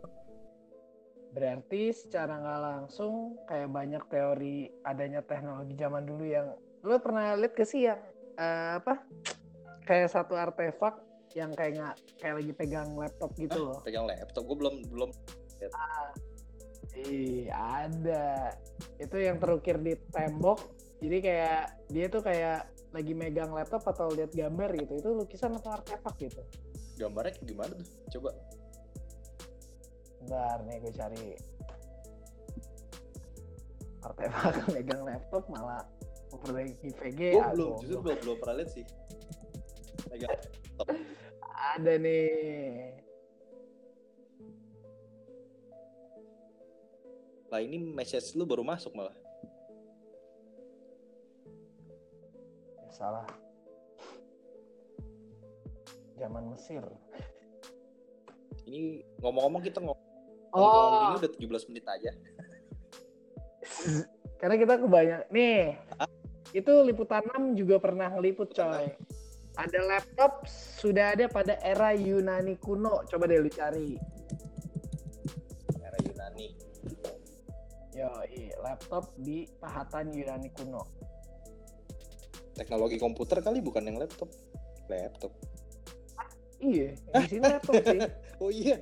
Berarti 1.31 1.96
secara 1.96 2.39
nggak 2.39 2.60
langsung 2.60 3.39
kayak 3.48 3.72
banyak 3.72 4.03
teori 4.12 4.67
adanya 4.84 5.24
teknologi 5.24 5.75
zaman 5.79 6.03
dulu 6.03 6.24
yang 6.27 6.48
lu 6.84 7.00
pernah 7.00 7.36
lihat 7.39 7.55
ke 7.55 7.63
sih 7.63 7.88
yang 7.88 8.00
eh, 8.36 8.79
apa? 8.84 9.00
Kayak 9.85 10.09
satu 10.13 10.38
artefak 10.38 11.01
yang 11.31 11.51
kayak 11.55 11.79
nggak 11.79 11.95
kayak 12.19 12.35
lagi 12.43 12.53
pegang 12.53 12.89
laptop 13.00 13.31
gitu 13.39 13.71
loh. 13.71 13.79
pegang 13.88 14.03
laptop 14.03 14.43
gue 14.43 14.57
belum 14.57 14.75
belum 14.91 15.09
Ih, 16.91 17.47
ada. 17.47 18.51
Itu 19.00 19.15
yang 19.15 19.39
terukir 19.39 19.79
di 19.79 19.95
tembok. 20.11 20.59
Jadi 21.00 21.17
kayak 21.23 21.88
dia 21.88 22.05
tuh 22.11 22.19
kayak 22.19 22.67
lagi 22.91 23.13
megang 23.15 23.55
laptop 23.55 23.88
atau 23.88 24.11
lihat 24.11 24.35
gambar 24.35 24.75
gitu. 24.75 24.93
Itu 25.00 25.09
lukisan 25.15 25.55
atau 25.55 25.79
artefak 25.79 26.15
gitu. 26.19 26.43
gambarnya 27.00 27.33
kayak 27.33 27.47
gimana 27.50 27.71
tuh 27.73 27.88
coba 28.19 28.29
Bentar 30.21 30.57
nih 30.67 30.75
gue 30.83 30.93
cari. 30.93 31.25
Artefak 34.03 34.55
megang 34.75 35.01
laptop 35.07 35.43
malah 35.47 35.81
memperbaiki 36.35 36.89
VG. 36.91 37.19
gue 37.39 37.41
Aduh, 37.41 37.55
belum 37.55 37.81
justru 37.81 38.00
belum 38.03 38.17
belum 38.21 38.38
pernah 38.43 38.55
lihat 38.61 38.69
sih 38.75 38.85
Ada 41.75 41.94
nih. 41.98 43.01
lah 47.51 47.60
ini 47.60 47.75
message 47.84 48.32
lu 48.39 48.48
baru 48.48 48.63
masuk 48.63 48.96
malah 48.96 49.12
Ya, 52.80 52.88
salah. 52.96 53.27
Zaman 56.15 56.48
Mesir. 56.56 56.80
ini 58.72 59.03
ngomong-ngomong 59.20 59.68
kita 59.68 59.84
ngomong 59.84 60.00
Oh, 60.56 61.12
ini 61.12 61.27
udah 61.27 61.32
17 61.60 61.68
menit 61.72 61.84
aja 61.88 62.12
karena 64.39 64.56
kita 64.60 64.74
kebanyak 64.84 65.22
nih. 65.32 65.80
Itu 66.51 66.84
liputan 66.84 67.24
6 67.24 67.56
juga 67.56 67.80
pernah 67.80 68.12
ngeliput 68.12 68.51
coy. 68.51 68.91
Ada 69.60 69.79
laptop 69.84 70.48
sudah 70.79 71.12
ada 71.17 71.27
pada 71.27 71.60
era 71.60 71.91
Yunani 71.91 72.55
kuno. 72.55 73.03
Coba 73.08 73.27
deh 73.27 73.39
lu 73.43 73.51
cari. 73.51 74.00
era 75.81 75.98
Yunani 76.08 76.48
Yo, 77.91 78.08
laptop 78.63 79.12
di 79.20 79.43
pahatan 79.60 80.15
Yunani 80.15 80.50
kuno. 80.55 80.84
teknologi 82.51 83.00
komputer 83.00 83.39
kali 83.41 83.63
bukan 83.63 83.88
yang 83.89 83.98
laptop 83.98 84.27
laptop 84.86 85.31
Iya, 86.62 86.93
di 86.93 87.25
sini 87.25 87.41
laptop 87.41 87.74
sih. 87.81 88.00
oh 88.43 88.51
iya 88.53 88.77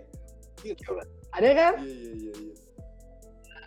Ada 1.31 1.49
kan? 1.55 1.73
iya 1.79 1.95
iya 1.95 2.11
iya, 2.11 2.33
iya. 2.35 2.55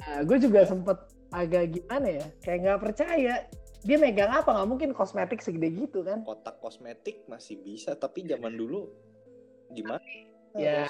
Nah, 0.05 0.21
gue 0.29 0.37
juga 0.37 0.61
sempet 0.69 0.99
agak 1.33 1.65
gimana 1.73 2.09
ya, 2.21 2.27
kayak 2.45 2.59
nggak 2.61 2.81
percaya. 2.85 3.35
Dia 3.83 3.99
megang 3.99 4.31
apa? 4.31 4.51
Nggak 4.55 4.69
mungkin 4.69 4.91
kosmetik 4.95 5.43
segede 5.43 5.75
gitu 5.75 6.07
kan? 6.07 6.23
kotak 6.23 6.63
kosmetik 6.63 7.27
masih 7.27 7.59
bisa 7.63 7.99
tapi 7.99 8.23
zaman 8.27 8.55
dulu 8.55 8.91
gimana 9.75 10.03
Ya, 10.53 10.85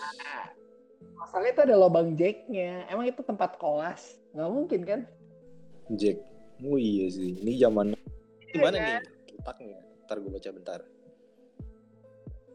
masalahnya 1.15 1.55
itu 1.55 1.63
ada 1.71 1.77
lubang 1.79 2.19
jacknya. 2.19 2.83
Emang 2.91 3.07
itu 3.07 3.23
tempat 3.23 3.55
kolas? 3.63 4.19
Nggak 4.35 4.51
mungkin 4.51 4.81
kan? 4.83 5.01
Jack 5.95 6.19
oh 6.63 6.79
iya 6.79 7.11
sih 7.11 7.43
ini 7.43 7.59
zaman 7.59 7.97
gimana 8.55 8.77
kan? 8.79 8.87
nih 8.87 8.97
kotaknya 9.39 9.79
ntar 10.07 10.17
gue 10.23 10.31
baca 10.31 10.51
bentar 10.55 10.81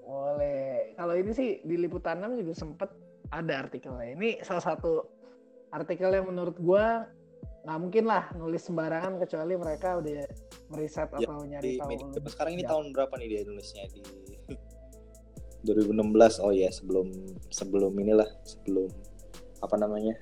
Boleh. 0.07 0.95
Kalau 0.95 1.19
ini 1.19 1.35
sih 1.35 1.59
di 1.67 1.75
liputan 1.75 2.23
6 2.23 2.39
juga 2.39 2.55
sempet 2.55 2.87
ada 3.27 3.67
artikelnya. 3.67 4.15
Ini 4.15 4.39
salah 4.39 4.63
satu 4.63 5.03
artikel 5.67 6.07
yang 6.15 6.31
menurut 6.31 6.55
gua 6.63 7.11
nggak 7.67 7.79
mungkin 7.83 8.07
lah 8.07 8.31
nulis 8.31 8.63
sembarangan 8.63 9.19
kecuali 9.19 9.53
mereka 9.53 9.99
udah 9.99 10.23
meriset 10.71 11.11
Ya, 11.13 11.27
atau 11.27 11.43
nyari 11.43 11.75
di 11.75 11.75
tahu. 11.75 11.89
media 11.91 12.07
sekarang 12.25 12.53
ini 12.55 12.63
jauh. 12.63 12.71
tahun 12.71 12.85
berapa 12.95 13.13
nih 13.19 13.27
dia 13.27 13.41
nulisnya 13.43 13.83
di 13.91 14.01
2016 15.67 15.99
oh 16.39 16.53
ya 16.55 16.71
sebelum 16.71 17.11
sebelum 17.49 17.91
inilah 17.93 18.29
sebelum 18.41 18.87
apa 19.59 19.75
namanya 19.75 20.15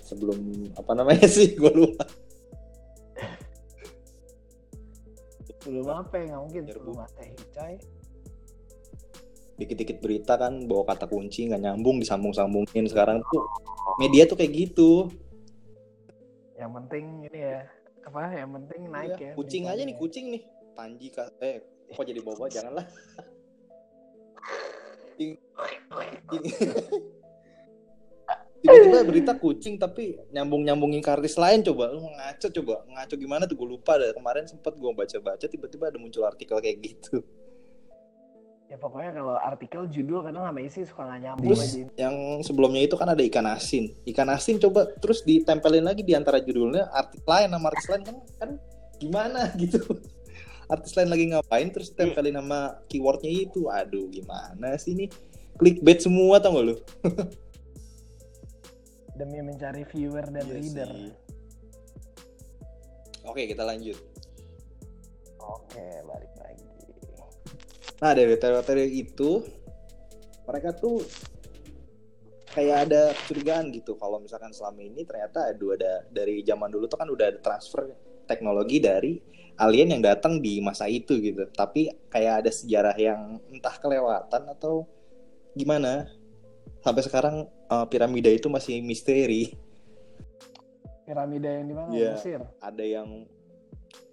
sebelum 0.00 0.38
apa 0.72 0.92
namanya 0.94 1.28
sih 1.28 1.52
gue 1.60 1.72
lupa 1.72 2.08
Sebelum 5.62 5.86
apa 5.94 6.14
ya? 6.18 6.24
Nggak 6.26 6.42
mungkin 6.42 6.62
sebelum 6.66 6.94
Masehi, 6.98 7.34
coy. 7.54 7.74
Dikit-dikit 9.62 9.98
berita 10.02 10.34
kan 10.34 10.66
bawa 10.66 10.82
kata 10.90 11.06
kunci 11.06 11.46
nggak 11.46 11.62
nyambung 11.62 12.02
disambung-sambungin. 12.02 12.84
Sekarang 12.90 13.22
tuh 13.30 13.46
media 14.02 14.26
tuh 14.26 14.34
kayak 14.34 14.52
gitu. 14.52 15.08
Yang 16.58 16.70
penting 16.82 17.04
ini 17.30 17.38
ya 17.38 17.58
apa? 18.06 18.20
Yang 18.34 18.50
penting 18.58 18.80
naik 18.90 19.10
Iya, 19.14 19.16
ya. 19.22 19.32
kucing 19.38 19.62
aja 19.70 19.82
nih 19.82 19.94
beritanya. 19.94 20.02
kucing 20.02 20.24
nih. 20.34 20.42
Panji 20.72 21.06
eh 21.40 21.56
kok 21.92 22.04
jadi 22.08 22.20
bawa 22.24 22.46
janganlah. 22.50 22.86
Tiba-tiba 28.62 29.02
berita 29.02 29.34
kucing 29.34 29.74
tapi 29.74 30.14
nyambung 30.30 30.62
nyambungin 30.62 31.02
artis 31.02 31.34
lain 31.34 31.66
coba. 31.66 31.90
Lu 31.90 32.06
ngaco 32.06 32.46
coba. 32.46 32.74
Ngaco 32.86 33.14
gimana 33.18 33.42
tuh? 33.50 33.58
Gue 33.58 33.68
lupa 33.74 33.98
dah 33.98 34.14
kemarin 34.14 34.46
sempet 34.46 34.78
gue 34.78 34.90
baca 34.94 35.18
baca 35.18 35.46
tiba-tiba 35.50 35.90
ada 35.90 35.98
muncul 35.98 36.22
artikel 36.22 36.62
kayak 36.62 36.78
gitu 36.78 37.26
Ya 38.72 38.80
pokoknya 38.80 39.12
kalau 39.12 39.36
artikel 39.36 39.84
judul 39.84 40.24
kadang 40.24 40.48
sama 40.48 40.64
isi 40.64 40.88
suka 40.88 41.04
nggak 41.04 41.20
nyambung 41.20 41.52
terus 41.52 41.76
aja. 41.76 41.84
yang 42.00 42.40
sebelumnya 42.40 42.80
itu 42.80 42.96
kan 42.96 43.04
ada 43.04 43.20
ikan 43.20 43.44
asin 43.44 43.92
ikan 44.08 44.32
asin 44.32 44.56
coba 44.56 44.88
terus 44.96 45.20
ditempelin 45.28 45.84
lagi 45.84 46.00
di 46.00 46.16
antara 46.16 46.40
judulnya 46.40 46.88
artis 46.88 47.20
lain 47.20 47.52
sama 47.52 47.68
artis 47.68 47.84
lain 47.92 48.00
kan 48.00 48.16
kan 48.40 48.50
gimana 48.96 49.52
gitu 49.60 49.76
artis 50.72 50.96
lain 50.96 51.12
lagi 51.12 51.24
ngapain 51.28 51.68
terus 51.68 51.92
tempelin 51.92 52.32
sama 52.32 52.80
keywordnya 52.88 53.28
itu 53.28 53.68
aduh 53.68 54.08
gimana 54.08 54.72
sih 54.80 54.96
ini 54.96 55.12
clickbait 55.60 56.00
semua 56.00 56.40
tau 56.40 56.56
gak 56.56 56.64
lu 56.64 56.74
Demi 59.12 59.44
mencari 59.44 59.84
viewer 59.84 60.24
dan 60.24 60.48
Iya 60.48 60.56
reader. 60.56 60.88
sih. 60.88 61.12
oke 63.22 63.42
kita 63.44 63.62
lanjut 63.62 64.00
Oke, 65.36 65.84
balik 66.08 66.32
lagi. 66.40 66.64
Nah 68.02 68.10
dari 68.18 68.34
teori-teori 68.34 68.86
itu 68.98 69.46
mereka 70.42 70.74
tuh 70.74 70.98
kayak 72.50 72.90
ada 72.90 73.14
kecurigaan 73.14 73.70
gitu 73.70 73.94
kalau 73.94 74.18
misalkan 74.18 74.50
selama 74.50 74.82
ini 74.82 75.06
ternyata 75.06 75.54
aduh 75.54 75.78
ada 75.78 76.02
dari 76.10 76.42
zaman 76.42 76.66
dulu 76.66 76.90
tuh 76.90 76.98
kan 76.98 77.06
udah 77.06 77.30
ada 77.30 77.38
transfer 77.38 77.94
teknologi 78.26 78.82
dari 78.82 79.22
alien 79.62 79.94
yang 79.94 80.02
datang 80.02 80.42
di 80.42 80.58
masa 80.58 80.90
itu 80.90 81.14
gitu 81.22 81.46
tapi 81.54 81.94
kayak 82.10 82.42
ada 82.42 82.50
sejarah 82.50 82.96
yang 82.98 83.38
entah 83.54 83.78
kelewatan 83.78 84.50
atau 84.50 84.82
gimana 85.54 86.10
sampai 86.82 87.02
sekarang 87.06 87.36
uh, 87.70 87.86
piramida 87.86 88.28
itu 88.28 88.50
masih 88.50 88.82
misteri 88.82 89.54
Piramida 91.02 91.50
yang 91.50 91.66
di 91.66 91.74
mana? 91.74 91.90
Iya. 91.90 92.12
Mesir. 92.14 92.40
ada 92.62 92.84
yang 92.86 93.26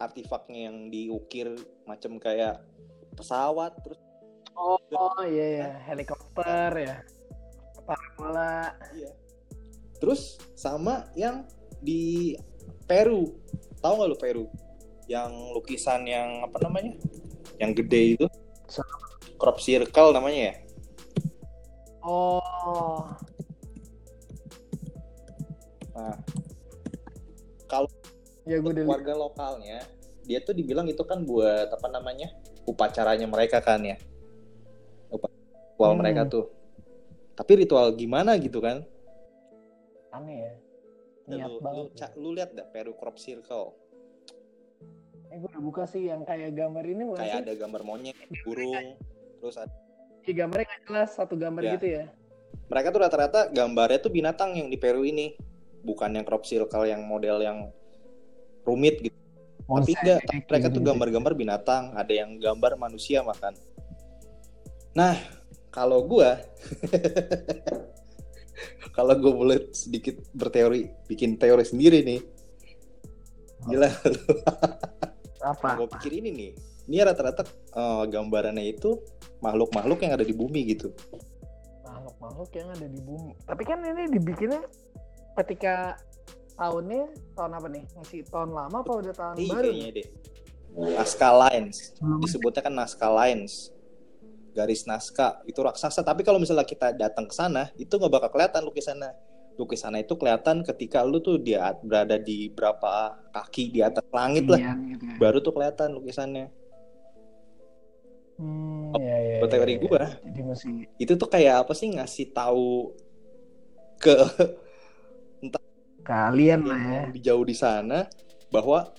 artefaknya 0.02 0.68
yang 0.72 0.90
diukir 0.90 1.54
macam 1.86 2.18
kayak 2.18 2.60
pesawat 3.20 3.76
terus 3.84 4.00
Oh, 4.60 4.76
oh 4.92 5.24
iya 5.24 5.48
ya, 5.56 5.70
helikopter 5.88 6.84
ya. 6.84 7.00
Parabola. 7.88 8.76
Iya. 8.92 9.16
Terus 10.04 10.36
sama 10.52 11.08
yang 11.16 11.48
di 11.80 12.36
Peru. 12.84 13.40
Tahu 13.80 13.94
nggak 13.96 14.10
lu 14.12 14.20
Peru? 14.20 14.46
Yang 15.08 15.32
lukisan 15.56 16.04
yang 16.04 16.44
apa 16.44 16.60
namanya? 16.60 16.92
Yang 17.56 17.72
gede 17.80 18.02
itu. 18.20 18.28
Crop 19.40 19.64
circle 19.64 20.12
namanya 20.12 20.52
ya? 20.52 20.56
Oh, 22.04 23.08
Nah, 26.00 26.16
kalau 27.68 27.92
ya 28.48 28.58
gue 28.64 28.72
warga 28.88 29.14
lokalnya, 29.20 29.84
dia 30.24 30.40
tuh 30.40 30.56
dibilang 30.56 30.88
itu 30.88 31.04
kan 31.04 31.28
buat 31.28 31.68
apa 31.68 31.88
namanya? 31.92 32.32
Upacaranya 32.64 33.26
mereka 33.26 33.60
kan 33.60 33.80
ya. 33.82 33.96
Upa- 35.08 35.32
Ritual 35.72 35.92
Hmm. 35.92 36.00
mereka 36.00 36.22
tuh. 36.26 36.46
Tapi 37.34 37.52
ritual 37.58 37.94
gimana 37.94 38.36
gitu 38.36 38.60
kan? 38.60 38.84
aneh 40.10 40.38
ya. 40.42 40.54
Niat 41.30 41.46
lu, 41.46 41.54
lu, 41.54 41.62
banget. 41.62 41.86
ca- 41.96 42.16
lu 42.16 42.30
lihat 42.34 42.50
dah 42.52 42.66
Peru 42.66 42.92
crop 42.94 43.16
circle. 43.16 43.78
Eh 45.28 45.38
gue 45.38 45.46
udah 45.48 45.62
buka 45.62 45.86
sih 45.86 46.10
yang 46.10 46.26
kayak 46.26 46.52
gambar 46.52 46.82
ini 46.84 47.06
bukan 47.06 47.22
Kayak 47.22 47.32
sih? 47.32 47.42
ada 47.46 47.54
gambar 47.56 47.82
monyet, 47.84 48.18
burung, 48.42 48.98
terus 49.38 49.56
ada 49.56 49.70
Iya, 50.20 50.34
gambarnya 50.36 50.66
nggak 50.66 50.82
jelas 50.84 51.10
satu 51.14 51.34
gambar 51.34 51.62
Ya. 51.64 51.72
gitu 51.78 51.88
ya. 51.88 52.06
mereka 52.66 52.90
tuh 52.90 53.02
rata-rata 53.02 53.40
gambarnya 53.48 54.00
tuh 54.00 54.10
binatang 54.10 54.54
yang 54.54 54.68
di 54.68 54.78
Peru 54.78 55.02
ini 55.02 55.34
bukan 55.80 56.10
yang 56.12 56.22
crop 56.22 56.44
circle 56.44 56.86
yang 56.86 57.02
model 57.02 57.38
yang 57.40 57.70
rumit 58.62 58.98
gitu 59.00 59.18
tapi 59.70 59.94
enggak 59.94 60.20
mereka 60.50 60.68
tuh 60.74 60.82
gambar-gambar 60.82 61.34
binatang 61.38 61.94
ada 61.94 62.10
yang 62.10 62.42
gambar 62.42 62.82
manusia 62.82 63.22
makan. 63.22 63.54
Nah 64.98 65.14
kalau 65.70 66.02
gua 66.02 66.42
kalau 68.98 69.14
gue 69.16 69.32
boleh 69.32 69.60
sedikit 69.72 70.18
berteori 70.34 70.90
bikin 71.06 71.38
teori 71.38 71.64
sendiri 71.64 72.02
nih. 72.02 72.22
Gila. 73.70 73.90
Apa? 75.46 75.68
gue 75.80 75.88
pikir 75.96 76.12
ini 76.20 76.30
nih 76.34 76.52
ini 76.90 77.06
rata-rata 77.06 77.46
uh, 77.78 78.10
gambarannya 78.10 78.66
itu 78.66 78.98
makhluk-makhluk 79.46 80.02
yang 80.02 80.18
ada 80.18 80.26
di 80.26 80.34
bumi 80.34 80.74
gitu. 80.74 80.90
Makhluk-makhluk 81.86 82.50
yang 82.58 82.74
ada 82.74 82.88
di 82.90 83.00
bumi. 83.06 83.38
Tapi 83.46 83.62
kan 83.62 83.78
ini 83.86 84.10
dibikinnya 84.10 84.66
ketika 85.38 86.02
tahunnya 86.60 87.04
tahun 87.40 87.52
apa 87.56 87.68
nih? 87.72 87.84
Masih 87.96 88.20
tahun 88.28 88.52
lama 88.52 88.78
apa 88.84 88.92
udah 88.92 89.14
tahun 89.16 89.36
iya, 89.40 89.54
baru? 89.56 89.72
deh 89.96 90.08
naskah 90.70 91.34
lines 91.34 91.98
disebutnya 92.22 92.62
kan 92.62 92.70
naskah 92.70 93.10
lines 93.10 93.74
garis 94.54 94.84
naskah. 94.84 95.40
Itu 95.46 95.62
raksasa. 95.64 96.02
Tapi 96.04 96.26
kalau 96.26 96.42
misalnya 96.42 96.66
kita 96.68 96.92
datang 96.92 97.30
ke 97.30 97.34
sana 97.34 97.72
itu 97.80 97.90
nggak 97.90 98.12
bakal 98.12 98.30
kelihatan 98.36 98.62
lukisannya. 98.66 99.14
Lukisannya 99.56 100.08
itu 100.08 100.16
kelihatan 100.16 100.64
ketika 100.64 101.04
lu 101.04 101.20
tuh 101.20 101.40
dia 101.40 101.76
berada 101.84 102.16
di 102.16 102.52
berapa 102.52 103.16
kaki 103.32 103.76
di 103.76 103.80
atas 103.84 104.04
langit 104.12 104.48
lah. 104.48 104.60
Iya, 104.60 104.74
gitu 104.96 105.04
ya. 105.06 105.16
baru 105.20 105.38
tuh 105.40 105.54
kelihatan 105.56 105.90
lukisannya. 105.96 106.48
Hmm, 108.40 108.96
oh, 108.96 109.00
ya, 109.04 109.44
ya, 109.44 109.48
teori 109.52 109.76
ya, 109.76 109.84
gue 109.84 110.04
jadi 110.32 110.42
masih 110.48 110.88
itu 110.96 111.12
tuh 111.20 111.28
kayak 111.28 111.68
apa 111.68 111.76
sih 111.76 111.92
ngasih 111.92 112.32
tahu 112.32 112.96
ke 114.00 114.16
kalian 116.10 116.66
lah 116.66 116.82
ya. 116.82 117.02
di 117.14 117.20
jauh 117.22 117.46
di 117.46 117.54
sana 117.54 118.10
bahwa 118.50 118.90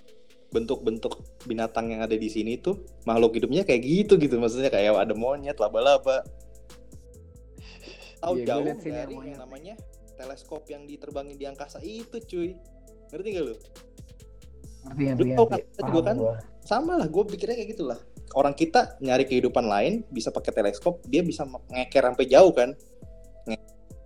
bentuk-bentuk 0.55 1.27
binatang 1.47 1.91
yang 1.91 2.07
ada 2.07 2.15
di 2.15 2.31
sini 2.31 2.59
tuh 2.59 2.87
makhluk 3.03 3.35
hidupnya 3.35 3.67
kayak 3.67 3.83
gitu 3.83 4.15
gitu. 4.15 4.39
Maksudnya 4.39 4.71
kayak 4.71 4.95
ada 4.95 5.15
monyet 5.15 5.59
laba-laba. 5.59 6.23
Tahu 8.23 8.35
ya, 8.45 8.55
jauh 8.55 8.63
dari 8.63 8.91
yang, 8.95 9.11
yang 9.27 9.41
namanya 9.43 9.75
teleskop 10.15 10.69
yang 10.71 10.87
diterbangin 10.87 11.35
di 11.35 11.47
angkasa 11.51 11.83
itu 11.83 12.23
cuy. 12.23 12.51
Ngerti 13.11 13.29
gak 13.35 13.45
lu? 13.47 13.55
Ngerti 14.87 15.03
ngerti, 15.11 15.25
lu. 15.35 15.45
Kan, 15.51 15.61
juga 15.91 16.01
kan 16.07 16.17
gua. 16.19 16.35
sama 16.63 16.93
lah 16.95 17.09
gue 17.11 17.23
pikirnya 17.27 17.57
kayak 17.59 17.71
gitulah. 17.75 17.99
Orang 18.39 18.55
kita 18.55 18.95
nyari 19.03 19.27
kehidupan 19.27 19.67
lain 19.67 20.07
bisa 20.15 20.31
pakai 20.31 20.55
teleskop 20.55 21.03
dia 21.11 21.27
bisa 21.27 21.43
ngeker 21.43 22.07
sampai 22.07 22.27
jauh 22.31 22.55
kan 22.55 22.71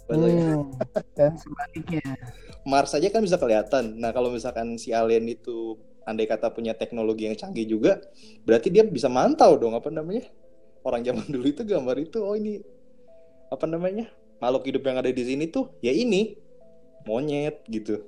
hmm, 0.08 0.76
dan 1.16 1.32
sebaliknya 1.40 2.04
Mars 2.64 2.92
aja 2.92 3.08
kan 3.08 3.24
bisa 3.24 3.40
kelihatan 3.40 3.96
nah 3.96 4.12
kalau 4.12 4.28
misalkan 4.32 4.76
si 4.76 4.92
alien 4.92 5.24
itu 5.28 5.80
andai 6.04 6.28
kata 6.28 6.52
punya 6.52 6.76
teknologi 6.76 7.26
yang 7.26 7.36
canggih 7.36 7.66
juga, 7.66 8.00
berarti 8.44 8.68
dia 8.68 8.84
bisa 8.84 9.08
mantau 9.08 9.56
dong 9.56 9.74
apa 9.74 9.88
namanya? 9.88 10.28
Orang 10.84 11.00
zaman 11.00 11.24
dulu 11.32 11.46
itu 11.48 11.64
gambar 11.64 11.96
itu, 11.96 12.20
oh 12.20 12.36
ini 12.36 12.60
apa 13.48 13.64
namanya? 13.64 14.08
Makhluk 14.38 14.68
hidup 14.68 14.84
yang 14.84 15.00
ada 15.00 15.10
di 15.10 15.24
sini 15.24 15.48
tuh 15.48 15.72
ya 15.80 15.90
ini 15.90 16.36
monyet 17.08 17.64
gitu. 17.68 18.04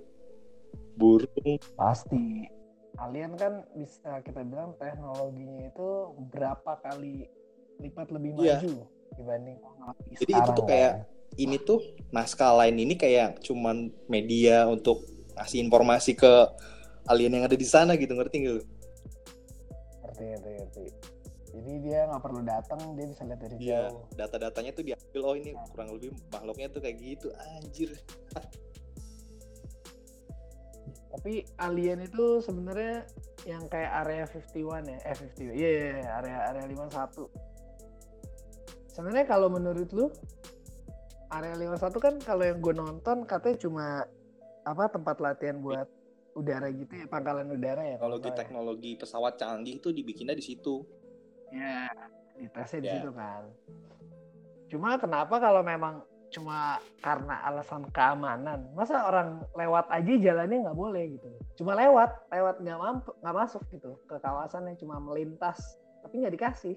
Burung. 0.96 1.60
Pasti. 1.76 2.52
Alien 2.96 3.36
kan 3.36 3.60
bisa 3.76 4.24
kita 4.24 4.40
bilang 4.40 4.72
teknologinya 4.80 5.68
itu 5.68 5.88
berapa 6.32 6.80
kali 6.80 7.28
lipat 7.76 8.08
lebih 8.08 8.40
iya. 8.40 8.56
maju 8.56 8.88
dibanding 9.20 9.60
Jadi 10.16 10.32
itu 10.32 10.50
tuh 10.56 10.64
kayak 10.64 11.04
kan. 11.04 11.15
Ini 11.36 11.60
tuh 11.60 11.84
naskah 12.10 12.56
lain 12.64 12.76
ini 12.80 12.96
kayak 12.96 13.44
cuman 13.44 13.92
media 14.08 14.64
untuk 14.68 15.04
ngasih 15.36 15.60
informasi 15.68 16.16
ke 16.16 16.32
alien 17.06 17.36
yang 17.36 17.44
ada 17.44 17.56
di 17.56 17.66
sana 17.68 17.94
gitu 17.94 18.16
ngerti 18.16 18.36
gak 18.44 18.54
lu? 18.56 18.64
Ngerti 20.02 20.24
ngerti 20.24 20.50
ngerti. 20.56 20.84
Jadi 21.56 21.72
dia 21.88 22.04
nggak 22.04 22.20
perlu 22.20 22.44
datang, 22.44 22.80
dia 23.00 23.06
bisa 23.08 23.24
lihat 23.24 23.40
dari 23.40 23.56
iya, 23.56 23.88
jauh. 23.88 24.04
Data-datanya 24.12 24.76
tuh 24.76 24.84
diambil, 24.84 25.22
oh 25.24 25.34
ini 25.40 25.56
kurang 25.72 25.88
lebih 25.96 26.12
makhluknya 26.28 26.68
tuh 26.68 26.84
kayak 26.84 27.00
gitu, 27.00 27.32
anjir. 27.32 27.96
Tapi 31.16 31.48
alien 31.56 32.04
itu 32.04 32.44
sebenarnya 32.44 33.08
yang 33.48 33.64
kayak 33.72 33.88
area 34.04 34.28
51 34.28 34.84
ya, 34.84 34.98
eh 35.00 35.16
51, 35.16 35.56
iya 35.56 35.56
yeah, 35.56 35.72
yeah, 36.04 36.18
area 36.20 36.36
area 36.52 36.64
51. 36.68 37.24
Sebenarnya 38.92 39.24
kalau 39.24 39.48
menurut 39.48 39.88
lu 39.96 40.12
area 41.30 41.54
51 41.54 41.98
kan 41.98 42.14
kalau 42.22 42.44
yang 42.46 42.58
gue 42.62 42.74
nonton 42.74 43.26
katanya 43.26 43.56
cuma 43.60 43.86
apa 44.66 44.84
tempat 44.90 45.16
latihan 45.22 45.58
buat 45.62 45.86
udara 46.36 46.68
gitu 46.68 46.92
ya 46.92 47.06
pangkalan 47.08 47.48
udara 47.48 47.82
ya 47.82 47.96
teknologi 47.96 48.28
ya. 48.28 48.36
teknologi 48.36 48.90
pesawat 49.00 49.40
canggih 49.40 49.80
itu 49.80 49.88
dibikinnya 49.94 50.36
di 50.36 50.44
situ 50.44 50.84
ya 51.54 51.88
di 52.36 52.46
tesnya 52.52 52.80
di 52.84 52.88
ya. 52.90 52.94
situ 53.00 53.10
kan 53.16 53.42
cuma 54.68 55.00
kenapa 55.00 55.40
kalau 55.40 55.62
memang 55.64 56.04
cuma 56.28 56.82
karena 57.00 57.38
alasan 57.46 57.86
keamanan 57.94 58.66
masa 58.74 59.06
orang 59.06 59.40
lewat 59.54 59.86
aja 59.88 60.12
jalannya 60.18 60.68
nggak 60.68 60.76
boleh 60.76 61.04
gitu 61.16 61.28
cuma 61.62 61.78
lewat 61.78 62.10
lewat 62.34 62.60
nggak 62.60 62.76
mampu 62.82 63.10
nggak 63.22 63.36
masuk 63.46 63.62
gitu 63.70 63.94
ke 64.04 64.18
kawasannya 64.18 64.74
cuma 64.76 64.98
melintas 64.98 65.78
tapi 66.02 66.20
nggak 66.20 66.34
dikasih 66.34 66.76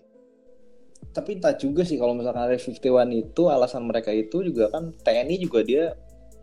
tapi 1.09 1.41
tak 1.41 1.61
juga 1.63 1.81
sih 1.81 1.97
kalau 1.97 2.13
misalkan 2.13 2.45
ada 2.45 2.55
51 2.55 2.79
itu 3.11 3.41
alasan 3.49 3.87
mereka 3.89 4.13
itu 4.13 4.45
juga 4.45 4.69
kan 4.69 4.93
TNI 5.01 5.35
juga 5.41 5.65
dia 5.65 5.97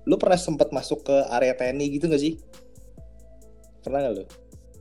lu 0.06 0.18
pernah 0.18 0.38
sempat 0.38 0.70
masuk 0.74 1.06
ke 1.06 1.16
area 1.30 1.54
TNI 1.54 1.86
gitu 1.98 2.06
gak 2.10 2.22
sih 2.22 2.38
Pernah 3.86 4.02
gak 4.02 4.14
lu? 4.18 4.24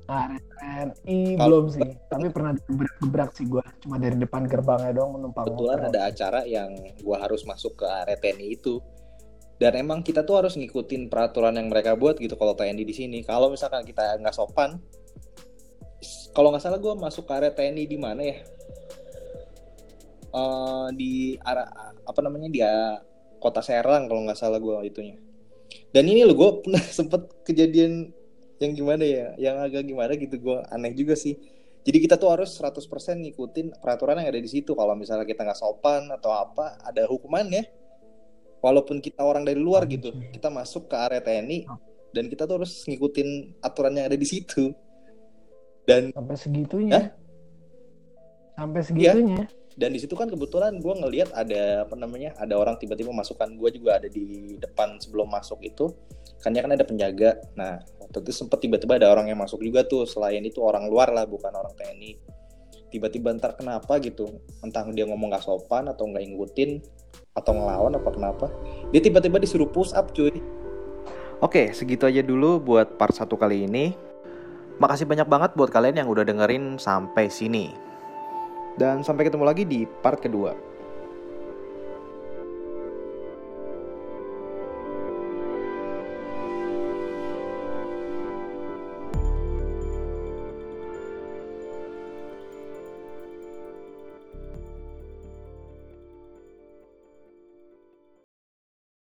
Ah, 0.09 0.25
TNI 0.33 1.37
belum 1.37 1.65
sih, 1.69 1.89
tapi 2.09 2.33
pernah 2.33 2.57
gebrak 3.01 3.37
sih 3.37 3.45
gue. 3.45 3.61
Cuma 3.85 4.01
dari 4.01 4.17
depan 4.17 4.49
gerbangnya 4.49 4.97
doang 4.97 5.17
menumpang. 5.17 5.45
Kebetulan 5.45 5.77
motor. 5.85 5.89
ada 5.93 5.99
acara 6.09 6.41
yang 6.45 6.73
gue 6.97 7.17
harus 7.17 7.45
masuk 7.45 7.77
ke 7.77 7.85
area 7.85 8.17
TNI 8.17 8.57
itu. 8.57 8.81
Dan 9.61 9.77
emang 9.77 10.01
kita 10.01 10.25
tuh 10.25 10.41
harus 10.41 10.57
ngikutin 10.57 11.07
peraturan 11.09 11.53
yang 11.57 11.69
mereka 11.69 11.93
buat 11.93 12.17
gitu 12.17 12.33
kalau 12.33 12.57
TNI 12.57 12.81
di 12.81 12.93
sini. 12.97 13.21
Kalau 13.21 13.53
misalkan 13.53 13.85
kita 13.85 14.17
nggak 14.17 14.33
sopan, 14.33 14.81
kalau 16.33 16.49
nggak 16.49 16.65
salah 16.65 16.81
gue 16.81 16.93
masuk 16.97 17.29
ke 17.29 17.33
area 17.37 17.53
TNI 17.53 17.83
di 17.85 17.97
mana 18.01 18.21
ya? 18.25 18.41
Uh, 20.35 20.91
di 20.91 21.39
arah 21.39 21.95
apa 22.03 22.19
namanya 22.19 22.51
dia 22.51 22.71
kota 23.39 23.63
Serang 23.63 24.11
kalau 24.11 24.27
nggak 24.27 24.35
salah 24.35 24.59
gue 24.59 24.75
itunya. 24.83 25.15
Dan 25.95 26.11
ini 26.11 26.27
lo 26.27 26.35
gue 26.35 26.49
pernah 26.67 26.83
sempet 26.83 27.31
kejadian 27.47 28.11
yang 28.59 28.71
gimana 28.71 29.03
ya 29.03 29.27
yang 29.39 29.55
agak 29.63 29.87
gimana 29.87 30.11
gitu 30.19 30.35
gue 30.35 30.57
aneh 30.67 30.91
juga 30.91 31.15
sih. 31.15 31.39
Jadi 31.85 32.01
kita 32.01 32.17
tuh 32.17 32.33
harus 32.33 32.51
100% 32.57 32.81
ngikutin 33.21 33.77
peraturan 33.77 34.17
yang 34.19 34.27
ada 34.33 34.41
di 34.41 34.49
situ. 34.49 34.75
Kalau 34.75 34.97
misalnya 34.97 35.23
kita 35.23 35.45
nggak 35.45 35.59
sopan 35.59 36.09
atau 36.11 36.33
apa 36.35 36.81
ada 36.83 37.07
hukumannya 37.07 37.63
walaupun 38.59 38.97
kita 38.99 39.21
orang 39.21 39.45
dari 39.45 39.61
luar 39.61 39.85
gitu 39.85 40.09
kita 40.33 40.49
masuk 40.49 40.89
ke 40.89 40.97
area 40.97 41.21
TNI 41.21 41.69
dan 42.15 42.25
kita 42.25 42.49
tuh 42.49 42.63
harus 42.63 42.81
ngikutin 42.89 43.61
aturan 43.61 43.93
yang 43.95 44.07
ada 44.11 44.17
di 44.17 44.27
situ. 44.27 44.71
Dan 45.85 46.09
sampai 46.11 46.35
segitunya? 46.35 46.97
Hah? 46.97 47.07
sampai 48.55 48.81
segitunya? 48.81 49.43
ya, 49.43 49.64
dan 49.75 49.91
di 49.91 49.99
situ 49.99 50.15
kan 50.15 50.31
kebetulan 50.31 50.79
gue 50.79 50.93
ngelihat 50.95 51.35
ada 51.35 51.83
apa 51.83 51.99
namanya 51.99 52.31
ada 52.39 52.55
orang 52.55 52.79
tiba-tiba 52.79 53.11
masukkan 53.11 53.51
gue 53.51 53.69
juga 53.75 53.99
ada 53.99 54.07
di 54.07 54.55
depan 54.55 54.95
sebelum 55.03 55.27
masuk 55.27 55.59
itu. 55.67 55.91
Ya 56.45 56.61
kan 56.63 56.71
ada 56.71 56.85
penjaga. 56.87 57.43
Nah 57.59 57.83
waktu 57.99 58.23
itu 58.23 58.31
sempat 58.31 58.63
tiba-tiba 58.63 58.95
ada 58.95 59.11
orang 59.11 59.27
yang 59.27 59.35
masuk 59.35 59.59
juga 59.59 59.83
tuh. 59.83 60.07
Selain 60.07 60.39
itu 60.47 60.63
orang 60.63 60.87
luar 60.87 61.11
lah 61.11 61.27
bukan 61.27 61.51
orang 61.51 61.75
TNI. 61.75 62.15
Tiba-tiba 62.87 63.35
ntar 63.35 63.59
kenapa 63.59 63.99
gitu? 63.99 64.39
Entah 64.63 64.87
dia 64.95 65.03
ngomong 65.03 65.35
gak 65.35 65.43
sopan 65.43 65.91
atau 65.91 66.07
nggak 66.07 66.23
ngikutin 66.23 66.79
atau 67.35 67.51
ngelawan 67.51 67.99
apa 67.99 68.09
kenapa. 68.15 68.45
Dia 68.95 69.03
tiba-tiba 69.03 69.43
disuruh 69.43 69.67
push 69.67 69.91
up 69.91 70.15
cuy. 70.15 70.39
Oke, 71.43 71.75
segitu 71.75 72.07
aja 72.07 72.23
dulu 72.23 72.63
buat 72.63 72.95
part 72.95 73.11
satu 73.11 73.35
kali 73.35 73.67
ini. 73.67 73.91
Makasih 74.79 75.03
banyak 75.03 75.27
banget 75.27 75.51
buat 75.59 75.67
kalian 75.67 75.99
yang 75.99 76.07
udah 76.07 76.23
dengerin 76.23 76.79
sampai 76.79 77.27
sini. 77.27 77.84
Dan 78.75 79.01
sampai 79.01 79.31
ketemu 79.31 79.43
lagi 79.47 79.63
di 79.63 79.87
part 79.87 80.19
kedua. 80.19 80.74